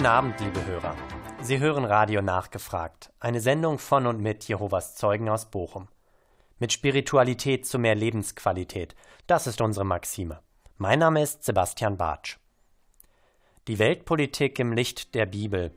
Guten 0.00 0.12
Abend, 0.12 0.40
liebe 0.40 0.64
Hörer. 0.64 0.96
Sie 1.42 1.58
hören 1.58 1.84
Radio 1.84 2.22
Nachgefragt, 2.22 3.12
eine 3.20 3.42
Sendung 3.42 3.78
von 3.78 4.06
und 4.06 4.18
mit 4.18 4.44
Jehovas 4.48 4.94
Zeugen 4.94 5.28
aus 5.28 5.50
Bochum. 5.50 5.88
Mit 6.58 6.72
Spiritualität 6.72 7.66
zu 7.66 7.78
mehr 7.78 7.94
Lebensqualität, 7.94 8.96
das 9.26 9.46
ist 9.46 9.60
unsere 9.60 9.84
Maxime. 9.84 10.38
Mein 10.78 11.00
Name 11.00 11.20
ist 11.20 11.44
Sebastian 11.44 11.98
Bartsch. 11.98 12.38
Die 13.68 13.78
Weltpolitik 13.78 14.58
im 14.58 14.72
Licht 14.72 15.14
der 15.14 15.26
Bibel. 15.26 15.70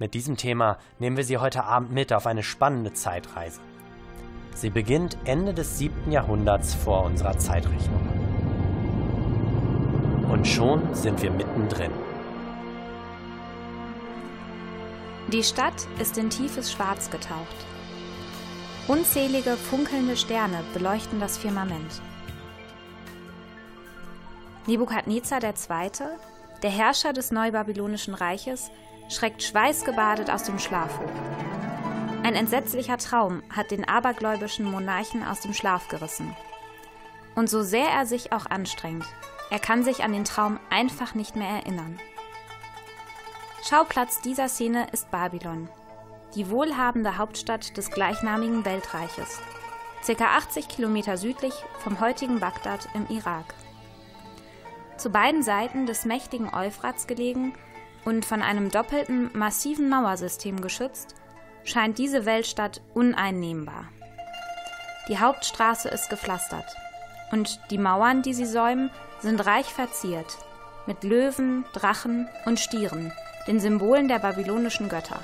Mit 0.00 0.12
diesem 0.12 0.36
Thema 0.36 0.78
nehmen 0.98 1.16
wir 1.16 1.22
Sie 1.22 1.38
heute 1.38 1.62
Abend 1.62 1.92
mit 1.92 2.12
auf 2.12 2.26
eine 2.26 2.42
spannende 2.42 2.94
Zeitreise. 2.94 3.60
Sie 4.56 4.70
beginnt 4.70 5.16
Ende 5.24 5.54
des 5.54 5.78
7. 5.78 6.10
Jahrhunderts 6.10 6.74
vor 6.74 7.04
unserer 7.04 7.38
Zeitrechnung. 7.38 8.08
Und 10.28 10.48
schon 10.48 10.96
sind 10.96 11.22
wir 11.22 11.30
mittendrin. 11.30 11.92
Die 15.32 15.42
Stadt 15.42 15.86
ist 15.98 16.16
in 16.16 16.30
tiefes 16.30 16.72
Schwarz 16.72 17.10
getaucht. 17.10 17.66
Unzählige 18.86 19.58
funkelnde 19.58 20.16
Sterne 20.16 20.64
beleuchten 20.72 21.20
das 21.20 21.36
Firmament. 21.36 22.00
Nebukadnezar 24.66 25.44
II., 25.44 25.90
der 26.62 26.70
Herrscher 26.70 27.12
des 27.12 27.30
neubabylonischen 27.30 28.14
Reiches, 28.14 28.70
schreckt 29.10 29.42
schweißgebadet 29.42 30.30
aus 30.30 30.44
dem 30.44 30.58
Schlaf 30.58 30.98
hoch. 30.98 32.24
Ein 32.24 32.34
entsetzlicher 32.34 32.96
Traum 32.96 33.42
hat 33.54 33.70
den 33.70 33.86
abergläubischen 33.86 34.64
Monarchen 34.64 35.22
aus 35.22 35.40
dem 35.40 35.52
Schlaf 35.52 35.88
gerissen. 35.88 36.34
Und 37.34 37.50
so 37.50 37.62
sehr 37.62 37.88
er 37.88 38.06
sich 38.06 38.32
auch 38.32 38.46
anstrengt, 38.46 39.04
er 39.50 39.58
kann 39.58 39.84
sich 39.84 40.04
an 40.04 40.12
den 40.12 40.24
Traum 40.24 40.58
einfach 40.70 41.14
nicht 41.14 41.36
mehr 41.36 41.50
erinnern. 41.50 41.98
Schauplatz 43.68 44.22
dieser 44.22 44.48
Szene 44.48 44.86
ist 44.92 45.10
Babylon, 45.10 45.68
die 46.34 46.48
wohlhabende 46.48 47.18
Hauptstadt 47.18 47.76
des 47.76 47.90
gleichnamigen 47.90 48.64
Weltreiches, 48.64 49.40
ca. 50.06 50.24
80 50.38 50.68
Kilometer 50.68 51.18
südlich 51.18 51.52
vom 51.80 52.00
heutigen 52.00 52.40
Bagdad 52.40 52.88
im 52.94 53.06
Irak. 53.14 53.52
Zu 54.96 55.10
beiden 55.10 55.42
Seiten 55.42 55.84
des 55.84 56.06
mächtigen 56.06 56.54
Euphrats 56.54 57.06
gelegen 57.06 57.52
und 58.06 58.24
von 58.24 58.40
einem 58.40 58.70
doppelten, 58.70 59.28
massiven 59.36 59.90
Mauersystem 59.90 60.62
geschützt, 60.62 61.14
scheint 61.62 61.98
diese 61.98 62.24
Weltstadt 62.24 62.80
uneinnehmbar. 62.94 63.84
Die 65.08 65.18
Hauptstraße 65.18 65.90
ist 65.90 66.08
gepflastert 66.08 66.74
und 67.32 67.60
die 67.70 67.76
Mauern, 67.76 68.22
die 68.22 68.32
sie 68.32 68.46
säumen, 68.46 68.88
sind 69.20 69.44
reich 69.44 69.66
verziert 69.66 70.38
mit 70.86 71.04
Löwen, 71.04 71.66
Drachen 71.74 72.30
und 72.46 72.58
Stieren, 72.58 73.12
den 73.48 73.58
Symbolen 73.60 74.06
der 74.08 74.18
babylonischen 74.18 74.88
Götter. 74.88 75.20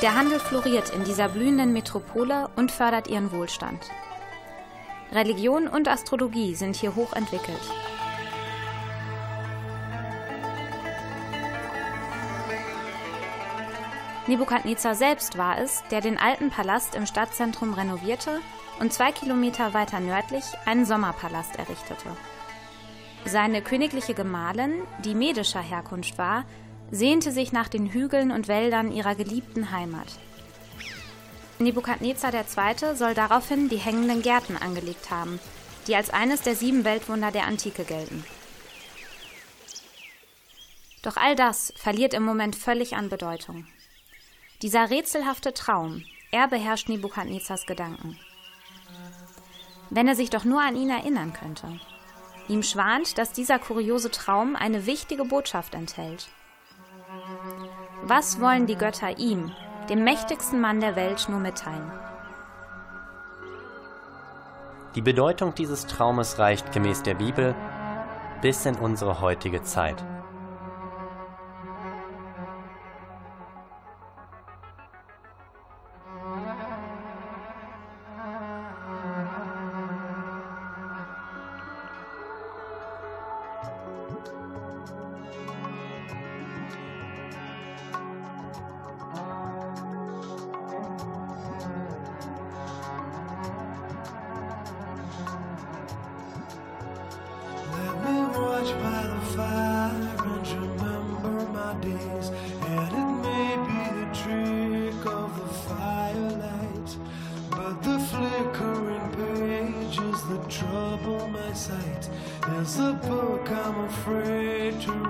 Der 0.00 0.14
Handel 0.14 0.38
floriert 0.38 0.90
in 0.90 1.02
dieser 1.02 1.28
blühenden 1.28 1.72
Metropole 1.72 2.48
und 2.54 2.70
fördert 2.70 3.08
ihren 3.08 3.32
Wohlstand. 3.32 3.90
Religion 5.10 5.66
und 5.66 5.88
Astrologie 5.88 6.54
sind 6.54 6.76
hier 6.76 6.94
hoch 6.94 7.12
entwickelt. 7.14 7.60
Nebukadnezar 14.28 14.94
selbst 14.94 15.38
war 15.38 15.58
es, 15.58 15.82
der 15.90 16.00
den 16.00 16.18
alten 16.18 16.50
Palast 16.50 16.94
im 16.94 17.06
Stadtzentrum 17.06 17.74
renovierte 17.74 18.40
und 18.80 18.92
zwei 18.92 19.12
Kilometer 19.12 19.74
weiter 19.74 20.00
nördlich 20.00 20.44
einen 20.64 20.84
Sommerpalast 20.84 21.56
errichtete. 21.56 22.08
Seine 23.24 23.62
königliche 23.62 24.14
Gemahlin, 24.14 24.82
die 25.04 25.14
medischer 25.14 25.60
Herkunft 25.60 26.16
war, 26.18 26.44
sehnte 26.90 27.32
sich 27.32 27.52
nach 27.52 27.68
den 27.68 27.92
Hügeln 27.92 28.30
und 28.30 28.48
Wäldern 28.48 28.92
ihrer 28.92 29.14
geliebten 29.14 29.72
Heimat. 29.72 30.06
Nebukadnezar 31.58 32.32
II. 32.34 32.94
soll 32.94 33.14
daraufhin 33.14 33.68
die 33.68 33.78
hängenden 33.78 34.22
Gärten 34.22 34.56
angelegt 34.56 35.10
haben, 35.10 35.40
die 35.86 35.96
als 35.96 36.10
eines 36.10 36.42
der 36.42 36.54
sieben 36.54 36.84
Weltwunder 36.84 37.32
der 37.32 37.46
Antike 37.46 37.84
gelten. 37.84 38.24
Doch 41.02 41.16
all 41.16 41.34
das 41.34 41.72
verliert 41.76 42.14
im 42.14 42.24
Moment 42.24 42.56
völlig 42.56 42.94
an 42.94 43.08
Bedeutung. 43.08 43.66
Dieser 44.62 44.90
rätselhafte 44.90 45.54
Traum, 45.54 46.04
er 46.30 46.48
beherrscht 46.48 46.88
Nebukadnezars 46.88 47.66
Gedanken 47.66 48.18
wenn 49.90 50.08
er 50.08 50.14
sich 50.14 50.30
doch 50.30 50.44
nur 50.44 50.60
an 50.60 50.76
ihn 50.76 50.90
erinnern 50.90 51.32
könnte. 51.32 51.68
Ihm 52.48 52.62
schwant, 52.62 53.18
dass 53.18 53.32
dieser 53.32 53.58
kuriose 53.58 54.10
Traum 54.10 54.56
eine 54.56 54.86
wichtige 54.86 55.24
Botschaft 55.24 55.74
enthält. 55.74 56.28
Was 58.02 58.40
wollen 58.40 58.66
die 58.66 58.76
Götter 58.76 59.18
ihm, 59.18 59.52
dem 59.88 60.04
mächtigsten 60.04 60.60
Mann 60.60 60.80
der 60.80 60.96
Welt, 60.96 61.28
nur 61.28 61.40
mitteilen? 61.40 61.90
Die 64.94 65.02
Bedeutung 65.02 65.54
dieses 65.54 65.86
Traumes 65.86 66.38
reicht 66.38 66.72
gemäß 66.72 67.02
der 67.02 67.14
Bibel 67.14 67.54
bis 68.40 68.64
in 68.64 68.76
unsere 68.76 69.20
heutige 69.20 69.62
Zeit. 69.62 70.02
principle, 112.76 113.40
I'm 113.48 113.84
afraid 113.84 114.80
to 114.82 115.05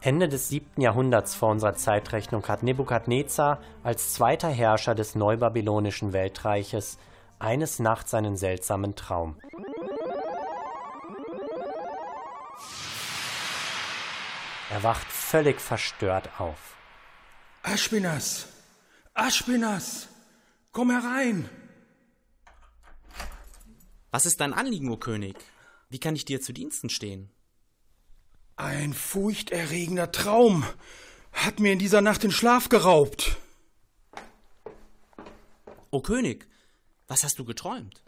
Ende 0.00 0.28
des 0.28 0.48
7. 0.48 0.80
Jahrhunderts 0.80 1.34
vor 1.34 1.50
unserer 1.50 1.74
Zeitrechnung 1.74 2.46
hat 2.46 2.62
Nebukadnezar 2.62 3.60
als 3.82 4.14
zweiter 4.14 4.48
Herrscher 4.48 4.94
des 4.94 5.16
neubabylonischen 5.16 6.12
Weltreiches 6.12 6.98
eines 7.40 7.80
Nachts 7.80 8.14
einen 8.14 8.36
seltsamen 8.36 8.94
Traum. 8.94 9.40
Er 14.70 14.82
wacht 14.82 15.10
völlig 15.10 15.60
verstört 15.60 16.38
auf. 16.38 16.76
Aschbinas! 17.62 18.46
Aschbinas! 19.14 20.08
Komm 20.72 20.90
herein! 20.90 21.48
Was 24.12 24.26
ist 24.26 24.40
dein 24.40 24.52
Anliegen, 24.52 24.90
o 24.90 24.96
König? 24.96 25.36
Wie 25.88 25.98
kann 25.98 26.14
ich 26.14 26.24
dir 26.24 26.40
zu 26.40 26.52
Diensten 26.52 26.88
stehen? 26.88 27.30
Ein 28.58 28.92
furchterregender 28.92 30.10
Traum 30.10 30.64
hat 31.32 31.60
mir 31.60 31.72
in 31.72 31.78
dieser 31.78 32.00
Nacht 32.00 32.24
den 32.24 32.32
Schlaf 32.32 32.68
geraubt. 32.68 33.36
O 35.92 36.00
König, 36.00 36.48
was 37.06 37.22
hast 37.22 37.38
du 37.38 37.44
geträumt? 37.44 38.02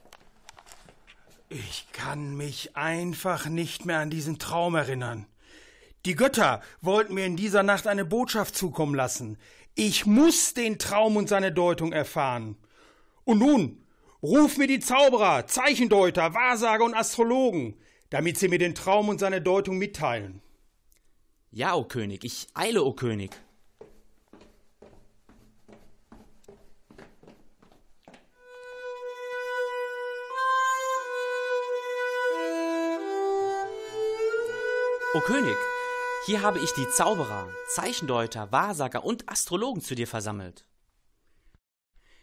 Ich 1.50 1.86
kann 1.92 2.36
mich 2.36 2.76
einfach 2.76 3.46
nicht 3.46 3.86
mehr 3.86 4.00
an 4.00 4.10
diesen 4.10 4.40
Traum 4.40 4.74
erinnern. 4.74 5.28
Die 6.04 6.16
Götter 6.16 6.62
wollten 6.80 7.14
mir 7.14 7.26
in 7.26 7.36
dieser 7.36 7.62
Nacht 7.62 7.86
eine 7.86 8.04
Botschaft 8.04 8.56
zukommen 8.56 8.96
lassen. 8.96 9.38
Ich 9.76 10.04
muss 10.04 10.52
den 10.52 10.80
Traum 10.80 11.16
und 11.16 11.28
seine 11.28 11.52
Deutung 11.52 11.92
erfahren. 11.92 12.56
Und 13.22 13.38
nun, 13.38 13.86
ruf 14.20 14.56
mir 14.56 14.66
die 14.66 14.80
Zauberer, 14.80 15.46
Zeichendeuter, 15.46 16.34
Wahrsager 16.34 16.84
und 16.84 16.94
Astrologen, 16.94 17.76
damit 18.10 18.38
sie 18.38 18.48
mir 18.48 18.58
den 18.58 18.74
Traum 18.74 19.08
und 19.08 19.18
seine 19.18 19.40
Deutung 19.40 19.78
mitteilen. 19.78 20.42
Ja, 21.52 21.74
o 21.74 21.84
König, 21.84 22.24
ich 22.24 22.48
eile, 22.54 22.84
o 22.84 22.92
König. 22.92 23.30
O 35.12 35.20
König, 35.22 35.56
hier 36.26 36.40
habe 36.42 36.60
ich 36.60 36.72
die 36.74 36.88
Zauberer, 36.88 37.52
Zeichendeuter, 37.74 38.52
Wahrsager 38.52 39.04
und 39.04 39.28
Astrologen 39.28 39.82
zu 39.82 39.96
dir 39.96 40.06
versammelt. 40.06 40.64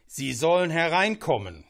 Sie 0.05 0.33
sollen 0.33 0.69
hereinkommen. 0.69 1.66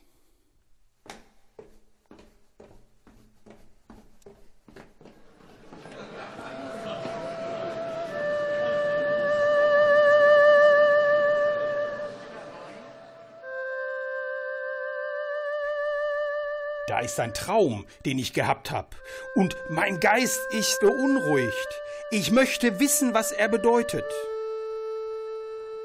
Da 16.88 17.02
ist 17.02 17.20
ein 17.20 17.34
Traum, 17.34 17.86
den 18.06 18.18
ich 18.18 18.32
gehabt 18.32 18.72
hab, 18.72 18.96
und 19.36 19.58
mein 19.70 20.00
Geist 20.00 20.40
ist 20.52 20.80
beunruhigt. 20.80 21.82
Ich 22.12 22.32
möchte 22.32 22.80
wissen, 22.80 23.14
was 23.14 23.34
er 23.34 23.50
bedeutet. 23.50 24.06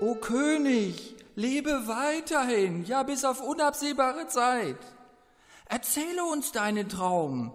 O 0.01 0.15
König, 0.15 1.17
lebe 1.35 1.89
weiterhin, 1.89 2.85
ja 2.85 3.03
bis 3.03 3.25
auf 3.25 3.41
unabsehbare 3.41 4.29
Zeit. 4.29 4.79
Erzähle 5.67 6.25
uns 6.25 6.53
deinen 6.53 6.89
Traum. 6.89 7.53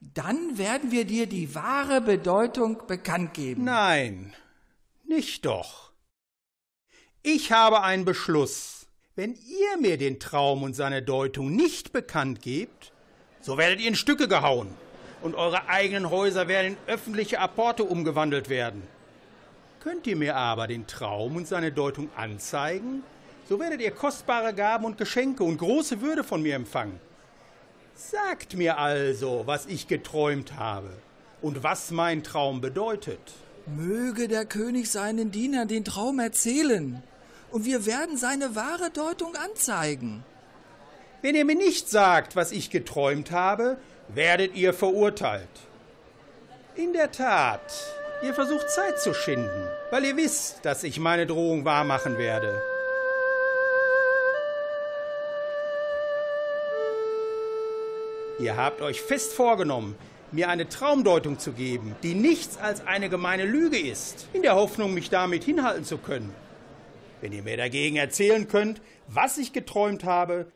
Dann 0.00 0.56
werden 0.56 0.92
wir 0.92 1.04
dir 1.04 1.26
die 1.26 1.54
wahre 1.54 2.00
Bedeutung 2.00 2.86
bekannt 2.86 3.34
geben. 3.34 3.64
Nein, 3.64 4.32
nicht 5.04 5.44
doch. 5.44 5.92
Ich 7.22 7.50
habe 7.50 7.82
einen 7.82 8.04
Beschluss. 8.04 8.79
Wenn 9.16 9.34
ihr 9.34 9.76
mir 9.80 9.98
den 9.98 10.20
Traum 10.20 10.62
und 10.62 10.76
seine 10.76 11.02
Deutung 11.02 11.50
nicht 11.56 11.92
bekannt 11.92 12.42
gebt, 12.42 12.92
so 13.40 13.58
werdet 13.58 13.80
ihr 13.80 13.88
in 13.88 13.96
Stücke 13.96 14.28
gehauen 14.28 14.68
und 15.20 15.34
eure 15.34 15.68
eigenen 15.68 16.10
Häuser 16.10 16.46
werden 16.46 16.76
in 16.76 16.76
öffentliche 16.86 17.40
Apporte 17.40 17.82
umgewandelt 17.82 18.48
werden. 18.48 18.84
Könnt 19.80 20.06
ihr 20.06 20.14
mir 20.14 20.36
aber 20.36 20.68
den 20.68 20.86
Traum 20.86 21.34
und 21.34 21.48
seine 21.48 21.72
Deutung 21.72 22.08
anzeigen, 22.16 23.02
so 23.48 23.58
werdet 23.58 23.80
ihr 23.80 23.90
kostbare 23.90 24.54
Gaben 24.54 24.84
und 24.84 24.96
Geschenke 24.96 25.42
und 25.42 25.58
große 25.58 26.00
Würde 26.00 26.22
von 26.22 26.40
mir 26.40 26.54
empfangen. 26.54 27.00
Sagt 27.96 28.56
mir 28.56 28.78
also, 28.78 29.42
was 29.44 29.66
ich 29.66 29.88
geträumt 29.88 30.56
habe 30.56 30.90
und 31.42 31.64
was 31.64 31.90
mein 31.90 32.22
Traum 32.22 32.60
bedeutet. 32.60 33.32
Möge 33.66 34.28
der 34.28 34.44
König 34.44 34.88
seinen 34.88 35.32
Dienern 35.32 35.66
den 35.66 35.84
Traum 35.84 36.20
erzählen, 36.20 37.02
und 37.52 37.64
wir 37.64 37.86
werden 37.86 38.16
seine 38.16 38.54
wahre 38.54 38.90
Deutung 38.90 39.34
anzeigen. 39.36 40.24
Wenn 41.22 41.34
ihr 41.34 41.44
mir 41.44 41.56
nicht 41.56 41.88
sagt, 41.90 42.36
was 42.36 42.52
ich 42.52 42.70
geträumt 42.70 43.30
habe, 43.30 43.76
werdet 44.08 44.54
ihr 44.54 44.72
verurteilt. 44.72 45.48
In 46.76 46.92
der 46.92 47.12
Tat, 47.12 47.60
ihr 48.22 48.32
versucht 48.32 48.70
Zeit 48.70 49.00
zu 49.00 49.12
schinden, 49.12 49.68
weil 49.90 50.04
ihr 50.04 50.16
wisst, 50.16 50.64
dass 50.64 50.82
ich 50.82 50.98
meine 50.98 51.26
Drohung 51.26 51.64
wahrmachen 51.64 52.16
werde. 52.16 52.62
Ihr 58.38 58.56
habt 58.56 58.80
euch 58.80 59.02
fest 59.02 59.34
vorgenommen, 59.34 59.96
mir 60.32 60.48
eine 60.48 60.68
Traumdeutung 60.68 61.38
zu 61.38 61.52
geben, 61.52 61.94
die 62.02 62.14
nichts 62.14 62.56
als 62.56 62.86
eine 62.86 63.10
gemeine 63.10 63.44
Lüge 63.44 63.78
ist, 63.78 64.28
in 64.32 64.40
der 64.40 64.54
Hoffnung, 64.54 64.94
mich 64.94 65.10
damit 65.10 65.44
hinhalten 65.44 65.84
zu 65.84 65.98
können. 65.98 66.32
Wenn 67.20 67.32
ihr 67.32 67.42
mir 67.42 67.56
dagegen 67.56 67.96
erzählen 67.96 68.48
könnt, 68.48 68.80
was 69.06 69.38
ich 69.38 69.52
geträumt 69.52 70.04
habe, 70.04 70.50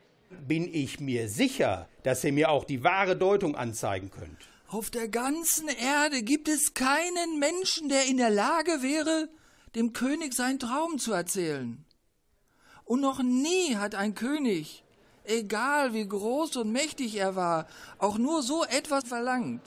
bin 0.47 0.73
ich 0.73 1.00
mir 1.00 1.28
sicher, 1.28 1.88
dass 2.02 2.25
ihr 2.25 2.33
mir 2.33 2.50
auch 2.50 2.64
die 2.64 2.83
wahre 2.83 3.16
Deutung 3.16 3.54
anzeigen 3.54 4.11
könnt. 4.11 4.49
Auf 4.68 4.90
der 4.90 5.09
ganzen 5.09 5.68
Erde 5.68 6.23
gibt 6.23 6.49
es 6.49 6.75
keinen 6.75 7.38
Menschen, 7.38 7.88
der 7.88 8.06
in 8.06 8.16
der 8.16 8.30
Lage 8.30 8.83
wäre, 8.83 9.28
dem 9.75 9.92
König 9.92 10.35
seinen 10.35 10.59
Traum 10.59 10.99
zu 10.99 11.12
erzählen. 11.12 11.85
Und 12.85 13.00
noch 13.00 13.23
nie 13.23 13.76
hat 13.76 13.94
ein 13.94 14.14
König, 14.14 14.85
egal 15.25 15.94
wie 15.94 16.06
groß 16.06 16.56
und 16.56 16.73
mächtig 16.73 17.16
er 17.16 17.35
war, 17.35 17.66
auch 17.99 18.18
nur 18.18 18.42
so 18.42 18.64
etwas 18.64 19.04
verlangt. 19.04 19.62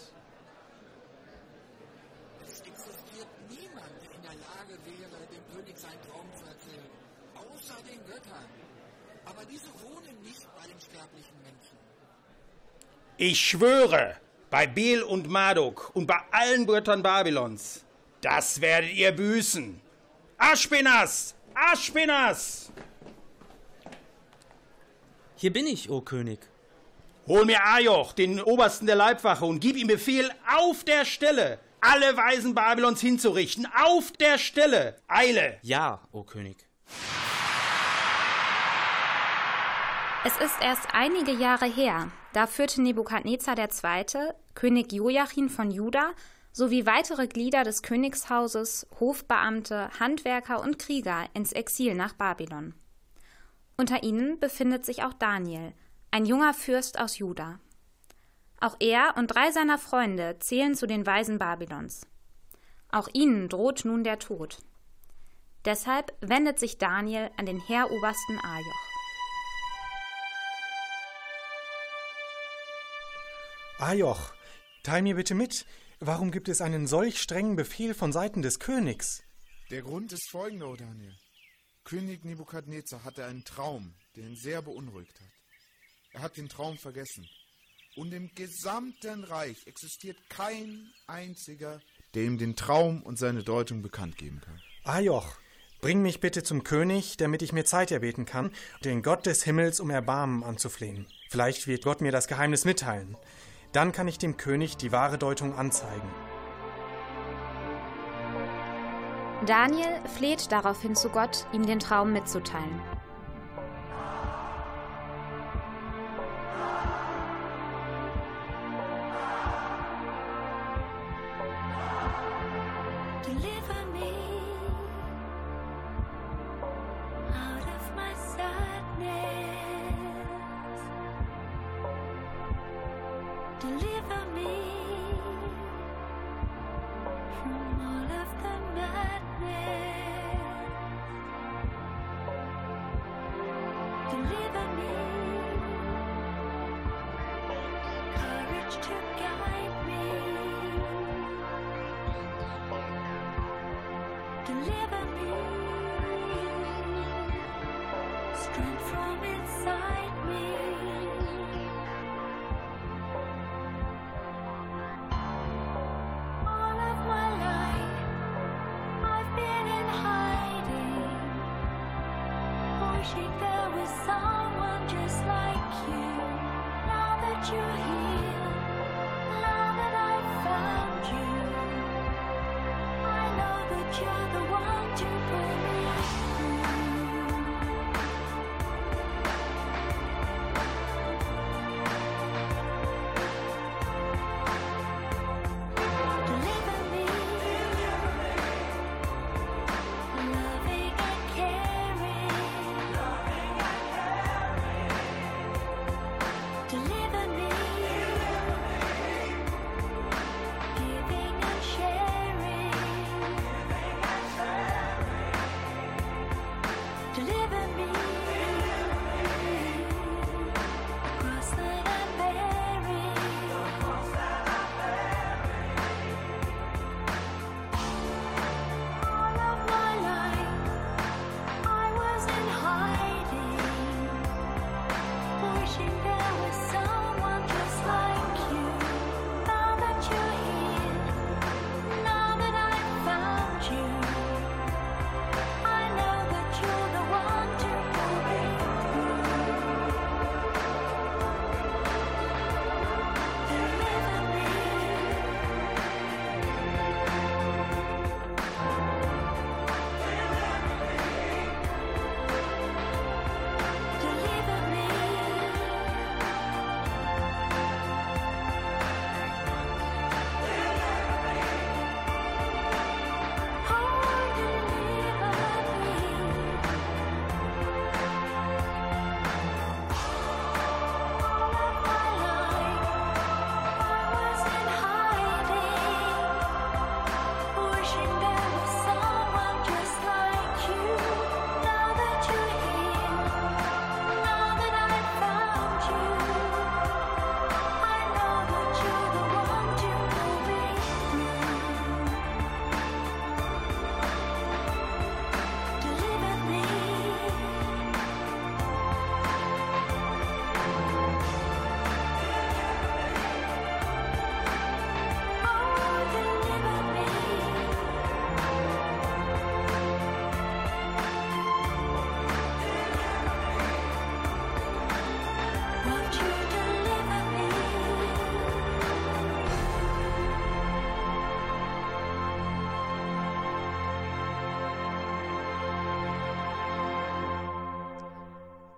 Es 2.45 2.59
existiert 2.61 3.27
niemand, 3.49 3.89
der 4.01 4.15
in 4.15 4.21
der 4.21 4.37
Lage 4.45 4.77
wäre, 4.85 5.17
dem 5.33 5.55
König 5.55 5.77
seinen 5.77 6.01
Traum 6.01 6.27
zu 6.37 6.45
erzählen, 6.45 6.91
außer 7.35 7.77
den 7.89 8.05
Göttern. 8.05 8.49
Aber 9.25 9.45
diese 9.45 9.69
wohnen 9.81 10.21
nicht 10.23 10.47
bei 10.55 10.67
den 10.67 10.79
sterblichen 10.79 11.37
Menschen. 11.41 11.77
Ich 13.19 13.39
schwöre, 13.39 14.15
bei 14.51 14.67
Bel 14.67 15.01
und 15.01 15.27
Marduk 15.27 15.89
und 15.95 16.05
bei 16.05 16.19
allen 16.31 16.67
Göttern 16.67 17.01
Babylons, 17.01 17.83
das 18.21 18.61
werdet 18.61 18.93
ihr 18.93 19.11
büßen. 19.11 19.81
Aschpenas! 20.37 21.33
Aschpenas! 21.55 22.71
Hier 25.35 25.51
bin 25.51 25.65
ich, 25.65 25.89
o 25.89 26.01
König. 26.01 26.39
Hol 27.25 27.45
mir 27.45 27.65
Ajoch, 27.65 28.13
den 28.13 28.39
Obersten 28.39 28.85
der 28.85 28.95
Leibwache, 28.95 29.45
und 29.45 29.61
gib 29.61 29.77
ihm 29.77 29.87
Befehl, 29.87 30.29
auf 30.55 30.83
der 30.83 31.03
Stelle 31.03 31.59
alle 31.81 32.15
Weisen 32.17 32.53
Babylons 32.53 33.01
hinzurichten. 33.01 33.67
Auf 33.83 34.11
der 34.11 34.37
Stelle! 34.37 34.97
Eile! 35.07 35.57
Ja, 35.63 36.01
o 36.11 36.23
König. 36.23 36.67
Es 40.27 40.35
ist 40.39 40.61
erst 40.61 40.89
einige 40.91 41.31
Jahre 41.31 41.67
her, 41.67 42.11
da 42.33 42.47
führte 42.47 42.81
Nebukadnezar 42.81 43.57
II., 43.57 44.33
König 44.55 44.91
Joachim 44.91 45.47
von 45.47 45.71
Juda 45.71 46.11
sowie 46.51 46.85
weitere 46.85 47.27
Glieder 47.27 47.63
des 47.63 47.81
Königshauses, 47.81 48.87
Hofbeamte, 48.99 49.89
Handwerker 50.01 50.61
und 50.61 50.79
Krieger 50.79 51.27
ins 51.33 51.53
Exil 51.53 51.95
nach 51.95 52.11
Babylon. 52.11 52.73
Unter 53.77 54.03
ihnen 54.03 54.37
befindet 54.37 54.85
sich 54.85 55.01
auch 55.03 55.13
Daniel, 55.13 55.71
ein 56.11 56.25
junger 56.25 56.53
Fürst 56.53 56.99
aus 56.99 57.19
Juda. 57.19 57.61
Auch 58.59 58.75
er 58.81 59.13
und 59.15 59.27
drei 59.27 59.51
seiner 59.51 59.77
Freunde 59.77 60.39
zählen 60.39 60.75
zu 60.75 60.87
den 60.87 61.05
Weisen 61.05 61.39
Babylons. 61.39 62.05
Auch 62.91 63.07
ihnen 63.13 63.47
droht 63.47 63.85
nun 63.85 64.03
der 64.03 64.19
Tod. 64.19 64.57
Deshalb 65.63 66.13
wendet 66.19 66.59
sich 66.59 66.77
Daniel 66.77 67.31
an 67.37 67.45
den 67.45 67.61
Heerobersten 67.61 68.39
Ajoch. 68.43 68.96
Ajoch, 73.79 74.33
teil 74.81 75.03
mir 75.03 75.13
bitte 75.13 75.35
mit, 75.35 75.67
warum 75.99 76.31
gibt 76.31 76.49
es 76.49 76.61
einen 76.61 76.87
solch 76.87 77.21
strengen 77.21 77.55
Befehl 77.55 77.93
von 77.93 78.11
Seiten 78.11 78.41
des 78.41 78.57
Königs? 78.57 79.21
Der 79.69 79.83
Grund 79.83 80.11
ist 80.11 80.27
folgender, 80.31 80.69
O 80.69 80.75
Daniel. 80.75 81.13
König 81.83 82.25
Nebukadnezar 82.25 83.03
hatte 83.03 83.25
einen 83.25 83.43
Traum, 83.43 83.93
der 84.15 84.23
ihn 84.23 84.35
sehr 84.35 84.63
beunruhigt 84.63 85.19
hat. 85.19 85.29
Er 86.11 86.21
hat 86.21 86.37
den 86.37 86.49
Traum 86.49 86.79
vergessen. 86.79 87.29
Und 87.95 88.13
im 88.13 88.33
gesamten 88.33 89.23
Reich 89.23 89.67
existiert 89.67 90.17
kein 90.27 90.91
einziger, 91.05 91.79
der 92.15 92.23
ihm 92.23 92.39
den 92.39 92.55
Traum 92.55 93.03
und 93.03 93.19
seine 93.19 93.43
Deutung 93.43 93.83
bekannt 93.83 94.17
geben 94.17 94.41
kann. 94.41 94.59
Ajoch, 94.85 95.37
bring 95.81 96.01
mich 96.01 96.19
bitte 96.19 96.41
zum 96.41 96.63
König, 96.63 97.17
damit 97.17 97.43
ich 97.43 97.53
mir 97.53 97.65
Zeit 97.65 97.91
erbeten 97.91 98.25
kann, 98.25 98.51
den 98.83 99.03
Gott 99.03 99.27
des 99.27 99.43
Himmels 99.43 99.79
um 99.79 99.91
Erbarmen 99.91 100.43
anzuflehen. 100.43 101.05
Vielleicht 101.29 101.67
wird 101.67 101.83
Gott 101.83 102.01
mir 102.01 102.11
das 102.11 102.27
Geheimnis 102.27 102.65
mitteilen. 102.65 103.15
Dann 103.71 103.91
kann 103.91 104.07
ich 104.07 104.17
dem 104.17 104.37
König 104.37 104.77
die 104.77 104.91
wahre 104.91 105.17
Deutung 105.17 105.57
anzeigen. 105.57 106.09
Daniel 109.45 110.01
fleht 110.17 110.51
daraufhin 110.51 110.95
zu 110.95 111.09
Gott, 111.09 111.45
ihm 111.53 111.65
den 111.65 111.79
Traum 111.79 112.11
mitzuteilen. 112.11 112.81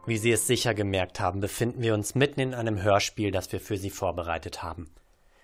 Wie 0.10 0.18
Sie 0.18 0.32
es 0.32 0.48
sicher 0.48 0.74
gemerkt 0.74 1.20
haben, 1.20 1.40
befinden 1.40 1.84
wir 1.84 1.94
uns 1.94 2.16
mitten 2.16 2.40
in 2.40 2.56
einem 2.56 2.82
Hörspiel, 2.82 3.30
das 3.30 3.52
wir 3.52 3.60
für 3.60 3.78
Sie 3.78 3.92
vorbereitet 3.92 4.64
haben. 4.64 4.90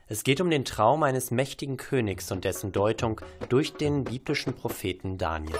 Es 0.07 0.23
geht 0.23 0.41
um 0.41 0.49
den 0.49 0.65
Traum 0.65 1.03
eines 1.03 1.29
mächtigen 1.29 1.77
Königs 1.77 2.31
und 2.31 2.45
dessen 2.45 2.71
Deutung 2.71 3.21
durch 3.49 3.73
den 3.73 4.05
biblischen 4.05 4.55
Propheten 4.55 5.19
Daniel. 5.19 5.59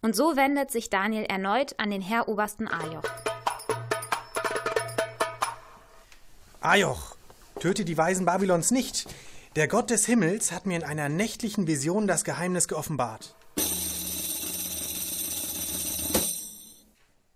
Und 0.00 0.16
so 0.16 0.34
wendet 0.34 0.70
sich 0.70 0.88
Daniel 0.88 1.24
erneut 1.24 1.78
an 1.78 1.90
den 1.90 2.00
Herrobersten 2.00 2.68
Ajoch. 2.68 3.04
Ajoch, 6.62 7.16
töte 7.60 7.84
die 7.84 7.98
Weisen 7.98 8.24
Babylons 8.24 8.70
nicht. 8.70 9.08
Der 9.56 9.68
Gott 9.68 9.90
des 9.90 10.06
Himmels 10.06 10.52
hat 10.52 10.64
mir 10.64 10.78
in 10.78 10.84
einer 10.84 11.10
nächtlichen 11.10 11.66
Vision 11.66 12.06
das 12.06 12.24
Geheimnis 12.24 12.66
geoffenbart. 12.66 13.34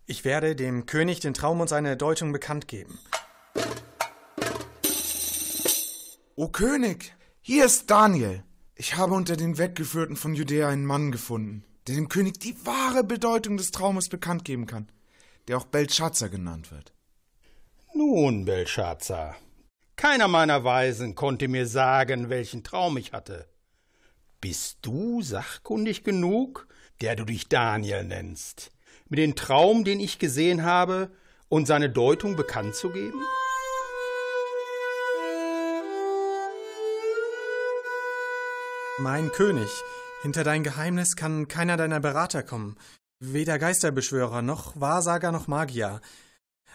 Ich 0.09 0.25
werde 0.25 0.55
dem 0.55 0.87
König 0.87 1.19
den 1.19 1.35
Traum 1.35 1.61
und 1.61 1.69
seine 1.69 1.97
Deutung 1.97 2.31
bekannt 2.31 2.69
geben. 2.69 2.99
O 6.37 6.47
König, 6.49 7.13
hier 7.41 7.65
ist 7.65 7.91
Daniel. 7.91 8.45
Ich 8.77 8.97
habe 8.97 9.15
unter 9.15 9.37
den 9.37 9.59
Weggeführten 9.59 10.15
von 10.15 10.35
Judäa 10.35 10.69
einen 10.69 10.87
Mann 10.87 11.11
gefunden, 11.11 11.65
der 11.89 11.97
dem 11.97 12.09
König 12.09 12.39
die 12.39 12.55
wahre 12.65 13.03
Bedeutung 13.03 13.57
des 13.57 13.73
Traumes 13.73 14.09
bekannt 14.09 14.45
geben 14.45 14.67
kann, 14.67 14.89
der 15.49 15.59
auch 15.59 15.65
Belshazzar 15.65 16.29
genannt 16.29 16.71
wird. 16.71 16.93
Nun, 17.93 18.45
Belshazzar, 18.45 19.35
keiner 19.97 20.29
meiner 20.29 20.63
Weisen 20.63 21.17
konnte 21.17 21.49
mir 21.49 21.67
sagen, 21.67 22.29
welchen 22.29 22.63
Traum 22.63 22.97
ich 22.97 23.13
hatte. 23.13 23.49
Bist 24.41 24.79
du 24.83 25.23
sachkundig 25.23 26.05
genug, 26.05 26.69
der 27.01 27.17
du 27.17 27.25
dich 27.25 27.49
Daniel 27.49 28.05
nennst, 28.05 28.71
mir 29.09 29.17
den 29.17 29.37
Traum, 29.37 29.85
den 29.85 30.01
ich 30.01 30.19
gesehen 30.19 30.65
habe, 30.65 31.11
und 31.49 31.67
seine 31.67 31.91
Deutung 31.91 32.37
bekannt 32.37 32.75
zu 32.75 32.91
geben? 32.91 33.21
Mein 38.99 39.31
König, 39.31 39.69
hinter 40.23 40.43
dein 40.43 40.65
Geheimnis 40.65 41.17
kann 41.17 41.49
keiner 41.49 41.77
deiner 41.77 42.01
Berater 42.01 42.43
kommen, 42.43 42.77
weder 43.21 43.59
Geisterbeschwörer 43.59 44.41
noch 44.43 44.81
Wahrsager 44.81 45.33
noch 45.33 45.49
Magier. 45.49 46.01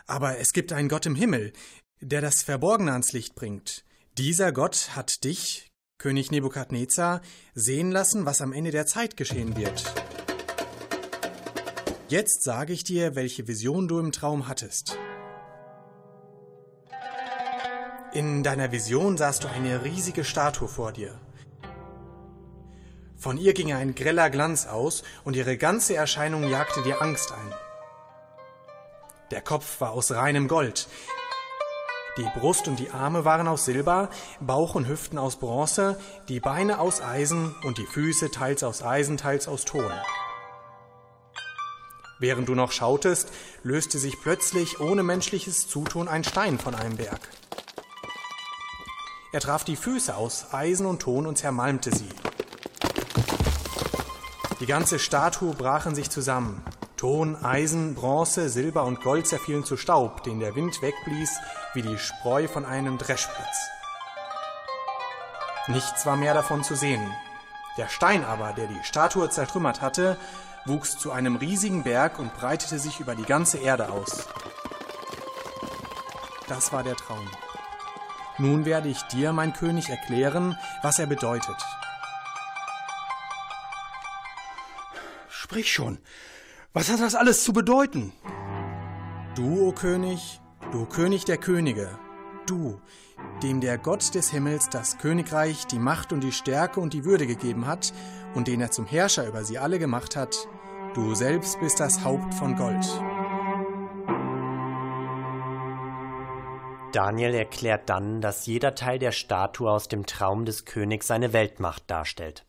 Aber 0.06 0.38
es 0.38 0.54
gibt 0.54 0.72
einen 0.72 0.88
Gott 0.88 1.06
im 1.08 1.15
Himmel, 1.15 1.52
der 2.00 2.22
das 2.22 2.44
Verborgene 2.44 2.91
ans 2.91 3.12
Licht 3.12 3.34
bringt. 3.36 3.84
Dieser 4.17 4.52
Gott 4.52 4.96
hat 4.96 5.24
dich, 5.24 5.72
König 5.98 6.32
Nebukadnezar, 6.32 7.22
sehen 7.56 7.91
lassen, 7.91 8.26
was 8.26 8.41
am 8.41 8.54
Ende 8.54 8.72
der 8.72 8.86
Zeit 8.86 9.17
geschehen 9.17 9.56
wird. 9.56 9.84
Jetzt 12.12 12.43
sage 12.43 12.74
ich 12.74 12.84
dir, 12.84 13.15
welche 13.15 13.47
Vision 13.47 13.88
du 13.88 13.97
im 13.97 14.12
Traum 14.12 14.50
hattest. 14.50 14.97
In 18.12 18.43
deiner 18.43 18.74
Vision 18.74 19.15
sahst 19.15 19.45
du 19.45 19.47
eine 19.47 19.86
riesige 19.86 20.26
Statue 20.26 20.67
vor 20.67 20.91
dir. 20.91 21.17
Von 23.15 23.38
ihr 23.38 23.54
ging 23.54 23.71
ein 23.71 23.95
greller 23.95 24.30
Glanz 24.30 24.67
aus 24.67 25.04
und 25.24 25.38
ihre 25.38 25.56
ganze 25.56 25.95
Erscheinung 25.95 26.50
jagte 26.50 26.84
dir 26.84 27.02
Angst 27.02 27.32
ein. 27.32 27.54
Der 29.32 29.39
Kopf 29.39 29.80
war 29.80 29.91
aus 29.91 30.12
reinem 30.12 30.50
Gold. 30.50 30.89
Die 32.17 32.28
Brust 32.38 32.67
und 32.67 32.78
die 32.78 32.89
Arme 32.89 33.24
waren 33.24 33.47
aus 33.47 33.63
Silber, 33.63 34.10
Bauch 34.41 34.76
und 34.76 34.86
Hüften 34.86 35.17
aus 35.17 35.38
Bronze, 35.38 35.97
die 36.28 36.41
Beine 36.41 36.82
aus 36.82 37.02
Eisen 37.02 37.56
und 37.63 37.78
die 37.78 37.86
Füße 37.86 38.32
teils 38.32 38.65
aus 38.65 38.84
Eisen, 38.84 39.15
teils 39.15 39.47
aus 39.47 39.63
Ton. 39.63 39.93
Während 42.22 42.48
du 42.48 42.54
noch 42.54 42.72
schautest, 42.72 43.30
löste 43.64 43.98
sich 43.98 44.22
plötzlich 44.22 44.80
ohne 44.80 45.02
menschliches 45.02 45.68
Zutun 45.68 46.08
ein 46.08 46.24
Stein 46.24 46.60
von 46.60 46.76
einem 46.76 46.96
Berg. 46.96 47.20
Er 49.34 49.40
traf 49.40 49.64
die 49.64 49.76
Füße 49.76 50.16
aus 50.16 50.54
Eisen 50.54 50.86
und 50.86 51.02
Ton 51.02 51.26
und 51.26 51.40
zermalmte 51.40 51.90
sie. 51.90 52.10
Die 54.60 54.68
ganze 54.68 55.00
Statue 55.00 55.56
brach 55.56 55.88
in 55.88 55.96
sich 55.96 56.12
zusammen. 56.12 56.64
Ton, 56.96 57.44
Eisen, 57.44 57.96
Bronze, 57.96 58.50
Silber 58.50 58.84
und 58.84 59.02
Gold 59.02 59.26
zerfielen 59.26 59.64
zu 59.64 59.76
Staub, 59.76 60.22
den 60.22 60.40
der 60.40 60.54
Wind 60.54 60.80
wegblies 60.84 61.40
wie 61.74 61.82
die 61.82 61.98
Spreu 61.98 62.48
von 62.48 62.66
einem 62.66 63.00
Dreschplatz. 63.00 63.58
Nichts 65.70 66.06
war 66.06 66.18
mehr 66.18 66.36
davon 66.36 66.64
zu 66.64 66.76
sehen. 66.76 67.02
Der 67.78 67.88
Stein 67.88 68.24
aber, 68.24 68.54
der 68.54 68.68
die 68.68 68.84
Statue 68.84 69.32
zertrümmert 69.32 69.82
hatte, 69.82 70.18
wuchs 70.65 70.97
zu 70.97 71.12
einem 71.12 71.36
riesigen 71.36 71.84
Berg 71.84 72.19
und 72.19 72.34
breitete 72.34 72.80
sich 72.80 73.00
über 73.00 73.15
die 73.15 73.24
ganze 73.24 73.58
Erde 73.58 73.89
aus. 73.89 74.28
Das 76.47 76.71
war 76.71 76.84
der 76.84 76.95
Traum. 76.95 77.28
Nun 78.38 78.65
werde 78.65 78.89
ich 78.89 79.02
dir, 79.04 79.34
mein 79.34 79.54
König, 79.54 79.89
erklären, 79.89 80.58
was 80.82 81.00
er 81.00 81.08
bedeutet. 81.08 81.56
Sprich 85.30 85.71
schon. 85.71 86.00
Was 86.74 86.89
hat 86.89 87.02
das 87.02 87.15
alles 87.15 87.43
zu 87.43 87.54
bedeuten? 87.54 88.13
Du, 89.36 89.67
o 89.67 89.71
König, 89.74 90.39
du 90.71 90.86
König 90.86 91.26
der 91.26 91.38
Könige, 91.38 92.00
du, 92.45 92.82
dem 93.43 93.62
der 93.62 93.78
Gott 93.78 94.15
des 94.15 94.30
Himmels 94.30 94.69
das 94.69 94.97
Königreich, 94.97 95.67
die 95.67 95.80
Macht 95.80 96.13
und 96.13 96.21
die 96.21 96.32
Stärke 96.32 96.80
und 96.80 96.93
die 96.93 97.06
Würde 97.06 97.28
gegeben 97.28 97.67
hat 97.67 97.93
und 98.36 98.48
den 98.48 98.62
er 98.62 98.72
zum 98.72 98.86
Herrscher 98.86 99.28
über 99.28 99.44
sie 99.44 99.58
alle 99.58 99.80
gemacht 99.80 100.15
hat, 100.15 100.48
du 100.94 101.15
selbst 101.15 101.60
bist 101.60 101.80
das 101.80 102.04
Haupt 102.04 102.34
von 102.34 102.56
Gold. 102.56 102.86
Daniel 106.91 107.34
erklärt 107.34 107.89
dann, 107.89 108.20
dass 108.20 108.46
jeder 108.46 108.76
Teil 108.76 109.00
der 109.00 109.12
Statue 109.12 109.72
aus 109.72 109.88
dem 109.88 110.06
Traum 110.06 110.46
des 110.46 110.65
Königs 110.65 111.08
seine 111.08 111.32
Weltmacht 111.32 111.84
darstellt. 111.88 112.46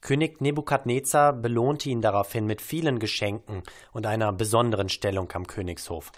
König 0.00 0.40
Nebukadnezar 0.40 1.32
belohnte 1.32 1.88
ihn 1.88 2.02
daraufhin 2.02 2.46
mit 2.46 2.60
vielen 2.60 2.98
Geschenken 2.98 3.62
und 3.92 4.06
einer 4.06 4.32
besonderen 4.32 4.88
Stellung 4.88 5.30
am 5.32 5.46
Königshof. 5.46 6.12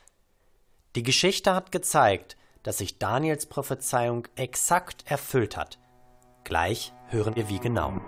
Die 0.96 1.02
Geschichte 1.02 1.54
hat 1.54 1.72
gezeigt, 1.72 2.36
dass 2.62 2.78
sich 2.78 2.98
Daniels 2.98 3.46
Prophezeiung 3.46 4.26
exakt 4.34 5.04
erfüllt 5.06 5.56
hat. 5.56 5.78
Gleich 6.42 6.92
hören 7.08 7.36
wir 7.36 7.48
wie 7.48 7.60
genau. 7.60 8.00